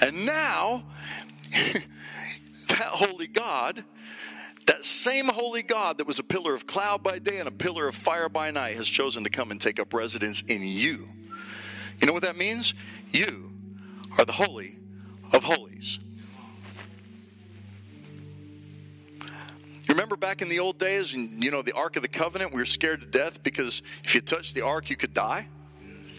And 0.00 0.24
now, 0.24 0.84
that 1.52 2.80
holy 2.80 3.26
God, 3.26 3.84
that 4.66 4.84
same 4.84 5.28
holy 5.28 5.62
God 5.62 5.98
that 5.98 6.06
was 6.06 6.18
a 6.18 6.24
pillar 6.24 6.54
of 6.54 6.66
cloud 6.66 7.02
by 7.02 7.18
day 7.18 7.38
and 7.38 7.48
a 7.48 7.52
pillar 7.52 7.88
of 7.88 7.94
fire 7.94 8.28
by 8.28 8.50
night 8.50 8.76
has 8.76 8.88
chosen 8.88 9.24
to 9.24 9.30
come 9.30 9.50
and 9.50 9.60
take 9.60 9.78
up 9.78 9.94
residence 9.94 10.42
in 10.42 10.62
you. 10.62 11.08
You 12.00 12.06
know 12.06 12.12
what 12.12 12.22
that 12.22 12.36
means? 12.36 12.74
You 13.12 13.52
are 14.18 14.24
the 14.24 14.32
holy 14.32 14.78
of 15.32 15.44
holies. 15.44 15.98
Remember 19.88 20.16
back 20.16 20.42
in 20.42 20.48
the 20.48 20.58
old 20.58 20.78
days, 20.78 21.14
you 21.14 21.50
know, 21.50 21.62
the 21.62 21.72
Ark 21.72 21.96
of 21.96 22.02
the 22.02 22.08
Covenant, 22.08 22.52
we 22.52 22.60
were 22.60 22.66
scared 22.66 23.00
to 23.00 23.06
death 23.06 23.42
because 23.42 23.82
if 24.02 24.14
you 24.14 24.20
touched 24.20 24.54
the 24.54 24.62
Ark, 24.62 24.90
you 24.90 24.96
could 24.96 25.14
die? 25.14 25.48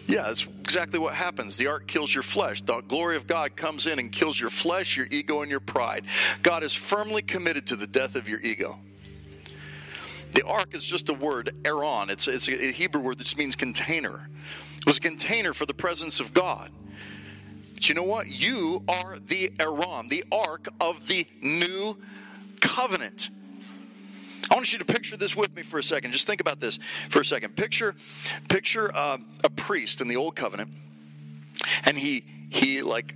Yeah, 0.07 0.23
that's 0.23 0.47
exactly 0.61 0.99
what 0.99 1.13
happens. 1.13 1.57
The 1.57 1.67
ark 1.67 1.85
kills 1.85 2.13
your 2.13 2.23
flesh. 2.23 2.61
The 2.61 2.79
glory 2.81 3.17
of 3.17 3.27
God 3.27 3.57
comes 3.57 3.87
in 3.87 3.99
and 3.99 4.09
kills 4.09 4.39
your 4.39 4.49
flesh, 4.49 4.95
your 4.95 5.07
ego, 5.11 5.41
and 5.41 5.51
your 5.51 5.59
pride. 5.59 6.05
God 6.41 6.63
is 6.63 6.73
firmly 6.73 7.21
committed 7.21 7.67
to 7.67 7.75
the 7.75 7.87
death 7.87 8.15
of 8.15 8.29
your 8.29 8.39
ego. 8.39 8.79
The 10.31 10.43
ark 10.45 10.73
is 10.73 10.85
just 10.85 11.09
a 11.09 11.13
word, 11.13 11.53
aron. 11.65 12.09
It's, 12.09 12.27
it's 12.27 12.47
a 12.47 12.71
Hebrew 12.71 13.01
word 13.01 13.17
that 13.17 13.25
just 13.25 13.37
means 13.37 13.55
container. 13.55 14.29
It 14.77 14.85
was 14.85 14.97
a 14.97 15.01
container 15.01 15.53
for 15.53 15.65
the 15.65 15.73
presence 15.73 16.21
of 16.21 16.33
God. 16.33 16.71
But 17.73 17.89
you 17.89 17.95
know 17.95 18.03
what? 18.03 18.27
You 18.27 18.83
are 18.87 19.19
the 19.19 19.51
aron, 19.59 20.07
the 20.07 20.23
ark 20.31 20.69
of 20.79 21.07
the 21.07 21.27
new 21.41 21.97
covenant. 22.61 23.29
I 24.49 24.55
want 24.55 24.71
you 24.71 24.79
to 24.79 24.86
picture 24.86 25.17
this 25.17 25.36
with 25.36 25.55
me 25.55 25.63
for 25.63 25.79
a 25.79 25.83
second. 25.83 26.12
Just 26.12 26.27
think 26.27 26.41
about 26.41 26.60
this 26.60 26.79
for 27.10 27.21
a 27.21 27.25
second. 27.25 27.55
Picture, 27.55 27.95
picture 28.49 28.95
uh, 28.95 29.17
a 29.43 29.49
priest 29.49 30.01
in 30.01 30.07
the 30.07 30.15
old 30.15 30.36
covenant, 30.36 30.71
and 31.86 31.97
he 31.97 32.23
he 32.49 32.81
like 32.81 33.15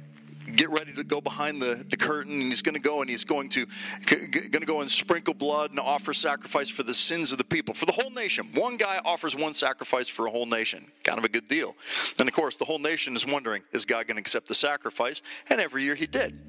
get 0.56 0.70
ready 0.70 0.94
to 0.94 1.04
go 1.04 1.22
behind 1.22 1.62
the, 1.62 1.86
the 1.90 1.98
curtain 1.98 2.34
and 2.34 2.44
he's 2.44 2.62
going 2.62 2.76
to 2.76 2.82
go 2.82 3.02
and 3.02 3.10
he's 3.10 3.24
going 3.24 3.50
to 3.50 3.66
going 4.06 4.52
to 4.52 4.66
go 4.66 4.82
and 4.82 4.90
sprinkle 4.90 5.34
blood 5.34 5.72
and 5.72 5.80
offer 5.80 6.14
sacrifice 6.14 6.70
for 6.70 6.84
the 6.84 6.94
sins 6.94 7.32
of 7.32 7.38
the 7.38 7.44
people. 7.44 7.74
For 7.74 7.86
the 7.86 7.92
whole 7.92 8.10
nation. 8.10 8.50
One 8.54 8.78
guy 8.78 9.00
offers 9.04 9.36
one 9.36 9.54
sacrifice 9.54 10.10
for 10.10 10.28
a 10.28 10.32
whole 10.32 10.46
nation. 10.46 10.86
Kind 11.04 11.18
of 11.18 11.26
a 11.26 11.30
good 11.30 11.48
deal. 11.48 11.76
And 12.20 12.28
of 12.28 12.36
course 12.36 12.58
the 12.58 12.66
whole 12.66 12.80
nation 12.80 13.16
is 13.16 13.26
wondering 13.26 13.64
is 13.72 13.86
god 13.86 14.08
going 14.08 14.16
to 14.16 14.22
accept 14.22 14.48
the 14.48 14.56
sacrifice? 14.56 15.22
And 15.50 15.62
every 15.62 15.84
year 15.84 15.96
he 15.96 16.08
did. 16.08 16.40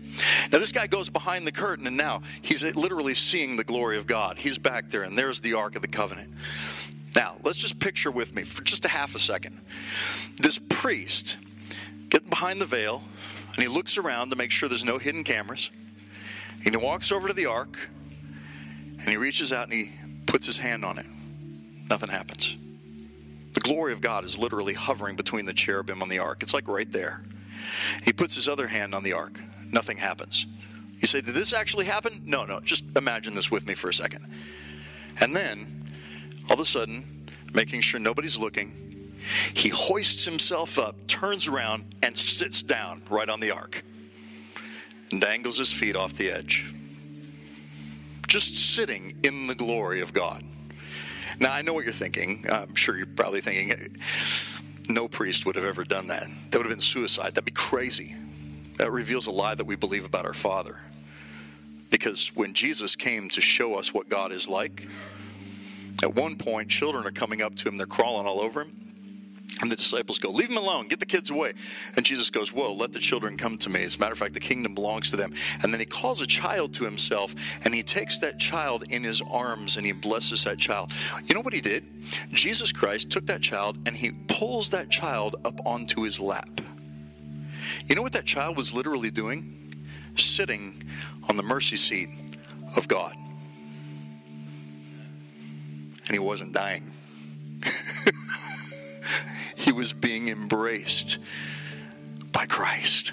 Now 0.51 0.59
this 0.59 0.73
guy 0.73 0.87
goes 0.87 1.09
behind 1.09 1.47
the 1.47 1.53
curtain 1.53 1.87
and 1.87 1.97
now 1.97 2.23
he's 2.41 2.63
literally 2.75 3.15
seeing 3.15 3.57
the 3.57 3.65
glory 3.65 3.99
of 3.99 4.07
god. 4.07 4.39
He's 4.39 4.59
back 4.59 4.91
there 4.91 5.03
and 5.03 5.17
there's 5.17 5.41
the 5.41 5.55
ark 5.55 5.77
of 5.77 5.83
the 5.83 5.89
covenant. 5.89 6.33
Now 7.15 7.37
let's 7.43 7.59
just 7.59 7.79
picture 7.79 8.11
with 8.11 8.35
me 8.35 8.43
for 8.45 8.63
just 8.63 8.85
a 8.85 8.89
half 8.89 9.15
a 9.15 9.19
second. 9.19 9.61
This 10.39 10.59
priest 10.69 11.37
getting 12.09 12.29
behind 12.29 12.61
the 12.61 12.67
veil 12.67 13.03
and 13.55 13.63
he 13.63 13.69
looks 13.69 13.99
around 13.99 14.31
to 14.31 14.37
make 14.37 14.51
sure 14.51 14.69
there's 14.69 14.85
no 14.85 14.99
hidden 14.99 15.25
cameras. 15.25 15.71
And 16.65 16.75
he 16.75 16.77
walks 16.77 17.13
over 17.13 17.29
to 17.29 17.35
the 17.35 17.47
ark 17.47 17.77
and 18.99 19.09
he 19.09 19.17
reaches 19.17 19.53
out 19.53 19.65
and 19.65 19.73
he 19.73 19.93
puts 20.27 20.47
his 20.47 20.59
hand 20.59 20.85
on 20.85 20.99
it. 20.99 21.07
Nothing 21.91 22.09
happens. 22.09 22.57
The 23.55 23.61
glory 23.61 23.93
of 23.93 24.01
God 24.01 24.25
is 24.25 24.39
literally 24.39 24.75
hovering 24.75 25.17
between 25.17 25.45
the 25.45 25.53
cherubim 25.53 26.01
on 26.03 26.09
the 26.09 26.19
ark. 26.21 26.43
It's 26.43 26.55
like 26.55 26.69
right 26.69 26.91
there. 26.91 27.25
He 28.05 28.13
puts 28.13 28.35
his 28.35 28.49
other 28.49 28.69
hand 28.69 28.95
on 28.95 29.03
the 29.03 29.13
ark. 29.13 29.41
Nothing 29.71 29.99
happens. 29.99 30.47
You 31.01 31.09
say, 31.09 31.21
Did 31.21 31.35
this 31.35 31.53
actually 31.53 31.85
happen? 31.85 32.23
No, 32.25 32.45
no. 32.45 32.61
Just 32.61 32.85
imagine 32.97 33.35
this 33.35 33.51
with 33.51 33.67
me 33.67 33.75
for 33.75 33.89
a 33.89 33.95
second. 33.95 34.25
And 35.21 35.35
then, 35.37 35.91
all 36.49 36.55
of 36.55 36.61
a 36.61 36.65
sudden, 36.65 37.29
making 37.53 37.81
sure 37.81 38.01
nobody's 38.01 38.39
looking, 38.39 38.92
he 39.55 39.69
hoists 39.69 40.25
himself 40.25 40.79
up, 40.79 41.07
turns 41.07 41.49
around, 41.49 41.95
and 42.03 42.17
sits 42.17 42.63
down 42.63 43.03
right 43.09 43.29
on 43.29 43.41
the 43.41 43.51
ark 43.51 43.85
and 45.11 45.21
dangles 45.21 45.59
his 45.59 45.73
feet 45.73 45.95
off 45.95 46.15
the 46.15 46.31
edge. 46.31 46.73
Just 48.27 48.75
sitting 48.75 49.15
in 49.23 49.47
the 49.47 49.55
glory 49.55 50.01
of 50.01 50.13
God. 50.13 50.43
Now, 51.39 51.53
I 51.53 51.63
know 51.63 51.75
what 51.75 51.85
you're 51.85 51.93
thinking. 51.93 52.47
I'm 52.51 52.75
sure 52.75 52.97
you're 52.97 53.07
probably 53.07 53.41
thinking, 53.41 53.97
no 54.89 55.09
priest 55.09 55.45
would 55.47 55.57
have 55.57 55.65
ever 55.65 55.85
done 55.85 56.09
that. 56.09 56.29
That 56.51 56.59
would 56.59 56.67
have 56.67 56.75
been 56.75 56.81
suicide. 56.81 57.35
That'd 57.35 57.45
be 57.45 57.53
crazy. 57.53 58.15
That 58.79 58.91
reveals 58.91 59.27
a 59.27 59.31
lie 59.31 59.55
that 59.55 59.67
we 59.67 59.77
believe 59.77 60.05
about 60.05 60.25
our 60.25 60.35
Father. 60.35 60.81
Because 61.91 62.35
when 62.35 62.55
Jesus 62.55 62.97
came 62.97 63.29
to 63.31 63.41
show 63.41 63.79
us 63.79 63.93
what 63.93 64.09
God 64.09 64.33
is 64.33 64.49
like, 64.49 64.89
at 66.03 66.15
one 66.15 66.37
point, 66.37 66.69
children 66.69 67.07
are 67.07 67.11
coming 67.11 67.43
up 67.43 67.55
to 67.57 67.69
him, 67.69 67.77
they're 67.77 67.87
crawling 67.87 68.27
all 68.27 68.41
over 68.41 68.63
him. 68.63 68.82
And 69.63 69.71
the 69.71 69.77
disciples 69.77 70.19
go, 70.19 70.29
Leave 70.29 70.49
them 70.49 70.59
alone, 70.59 70.89
get 70.89 70.99
the 70.99 71.07
kids 71.07 71.31
away. 71.31 71.55
And 71.97 72.05
Jesus 72.05 72.31
goes, 72.31 72.53
Whoa, 72.53 72.73
let 72.73 72.93
the 72.93 72.99
children 72.99 73.37
come 73.37 73.57
to 73.59 73.71
me. 73.71 73.85
As 73.85 73.95
a 73.95 73.99
matter 74.01 74.13
of 74.13 74.19
fact, 74.19 74.35
the 74.35 74.41
kingdom 74.41 74.75
belongs 74.75 75.09
to 75.11 75.17
them. 75.17 75.33
And 75.63 75.73
then 75.73 75.79
he 75.79 75.87
calls 75.87 76.21
a 76.21 76.27
child 76.27 76.75
to 76.75 76.85
himself 76.85 77.33
and 77.65 77.73
he 77.73 77.85
takes 77.85 78.19
that 78.19 78.41
child 78.41 78.85
in 78.91 79.05
his 79.05 79.23
arms 79.23 79.77
and 79.77 79.87
he 79.87 79.93
blesses 79.93 80.43
that 80.45 80.59
child. 80.59 80.91
You 81.27 81.37
know 81.37 81.43
what 81.43 81.55
he 81.55 81.61
did? 81.61 81.85
Jesus 82.33 82.73
Christ 82.73 83.09
took 83.11 83.27
that 83.27 83.41
child 83.41 83.79
and 83.87 83.97
he 83.97 84.11
pulls 84.27 84.71
that 84.71 84.91
child 84.91 85.37
up 85.45 85.65
onto 85.65 86.03
his 86.03 86.19
lap. 86.19 86.61
You 87.87 87.95
know 87.95 88.03
what 88.03 88.13
that 88.15 88.25
child 88.25 88.57
was 88.57 88.75
literally 88.75 89.13
doing? 89.13 89.73
Sitting 90.17 90.83
on 91.29 91.37
the 91.37 91.43
mercy 91.43 91.77
seat 91.77 92.09
of 92.77 92.89
God. 92.89 93.15
And 96.07 96.11
he 96.11 96.19
wasn't 96.19 96.53
dying. 96.53 96.91
he 99.57 99.73
was 99.73 99.93
being 99.93 100.29
embraced 100.29 101.19
by 102.33 102.47
Christ. 102.47 103.13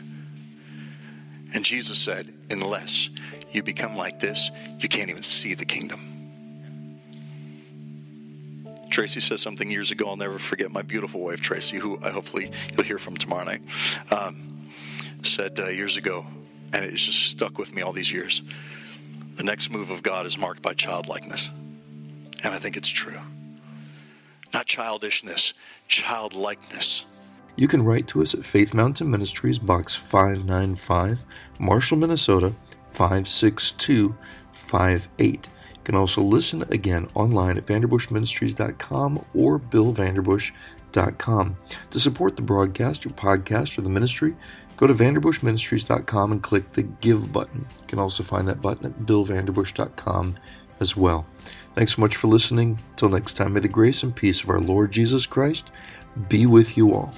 And 1.54 1.66
Jesus 1.66 1.98
said, 1.98 2.34
Unless 2.50 3.10
you 3.52 3.64
become 3.64 3.96
like 3.96 4.20
this, 4.20 4.52
you 4.80 4.90
can't 4.90 5.10
even 5.10 5.24
see 5.24 5.54
the 5.54 5.66
kingdom. 5.66 6.00
Tracy 8.90 9.20
said 9.20 9.40
something 9.40 9.70
years 9.70 9.92
ago, 9.92 10.10
I'll 10.10 10.18
never 10.18 10.40
forget. 10.40 10.72
My 10.72 10.82
beautiful 10.82 11.22
wife, 11.22 11.42
Tracy, 11.42 11.78
who 11.78 12.00
I 12.04 12.10
hopefully 12.10 12.52
you'll 12.74 12.84
hear 12.84 12.98
from 12.98 13.18
tomorrow 13.18 13.44
night, 13.44 13.62
um, 14.12 14.68
said 15.24 15.60
uh, 15.60 15.68
years 15.68 15.98
ago, 15.98 16.26
and 16.74 16.84
it's 16.84 17.06
just 17.06 17.20
stuck 17.28 17.58
with 17.58 17.74
me 17.74 17.82
all 17.82 17.94
these 17.94 18.12
years. 18.12 18.42
The 19.36 19.44
next 19.44 19.72
move 19.72 19.90
of 19.90 20.04
God 20.04 20.26
is 20.26 20.38
marked 20.38 20.62
by 20.62 20.74
childlikeness. 20.74 21.52
And 22.44 22.54
I 22.54 22.58
think 22.58 22.78
it's 22.78 22.90
true. 22.90 23.20
Not 24.54 24.66
childishness, 24.66 25.54
childlikeness. 25.88 27.06
You 27.56 27.68
can 27.68 27.84
write 27.84 28.08
to 28.08 28.22
us 28.22 28.34
at 28.34 28.46
Faith 28.46 28.74
Mountain 28.74 29.12
Ministries, 29.12 29.60
Box 29.60 29.94
595, 29.96 31.26
Marshall, 31.60 31.98
Minnesota 31.98 32.56
56258. 32.94 35.50
You 35.74 35.80
can 35.84 35.96
also 35.96 36.22
listen 36.22 36.64
again 36.72 37.10
online 37.14 37.58
at 37.58 37.66
vanderbushministries.com 37.66 39.26
or 39.34 39.60
billvanderbush.com. 39.60 41.58
To 41.92 42.00
support 42.00 42.36
the 42.36 42.42
broadcast 42.42 43.06
or 43.06 43.10
podcast 43.10 43.78
or 43.78 43.82
the 43.82 43.90
ministry, 43.90 44.36
go 44.78 44.88
to 44.88 44.94
vanderbushministries.com 44.94 46.32
and 46.32 46.42
click 46.42 46.72
the 46.72 46.84
Give 46.84 47.34
button. 47.34 47.68
You 47.82 47.88
can 47.88 48.00
also 48.00 48.24
find 48.24 48.48
that 48.48 48.62
button 48.62 48.86
at 48.86 49.00
billvanderbush.com 49.00 50.38
as 50.80 50.96
well. 50.96 51.26
Thanks 51.80 51.96
so 51.96 52.02
much 52.02 52.18
for 52.18 52.28
listening. 52.28 52.80
Till 52.98 53.08
next 53.08 53.36
time, 53.36 53.54
may 53.54 53.62
the 53.62 53.70
grace 53.70 54.04
and 54.04 54.14
peace 54.14 54.44
of 54.44 54.50
our 54.50 54.60
Lord 54.60 54.92
Jesus 54.92 55.26
Christ 55.26 55.72
be 56.28 56.46
with 56.46 56.76
you 56.76 56.94
all. 56.94 57.14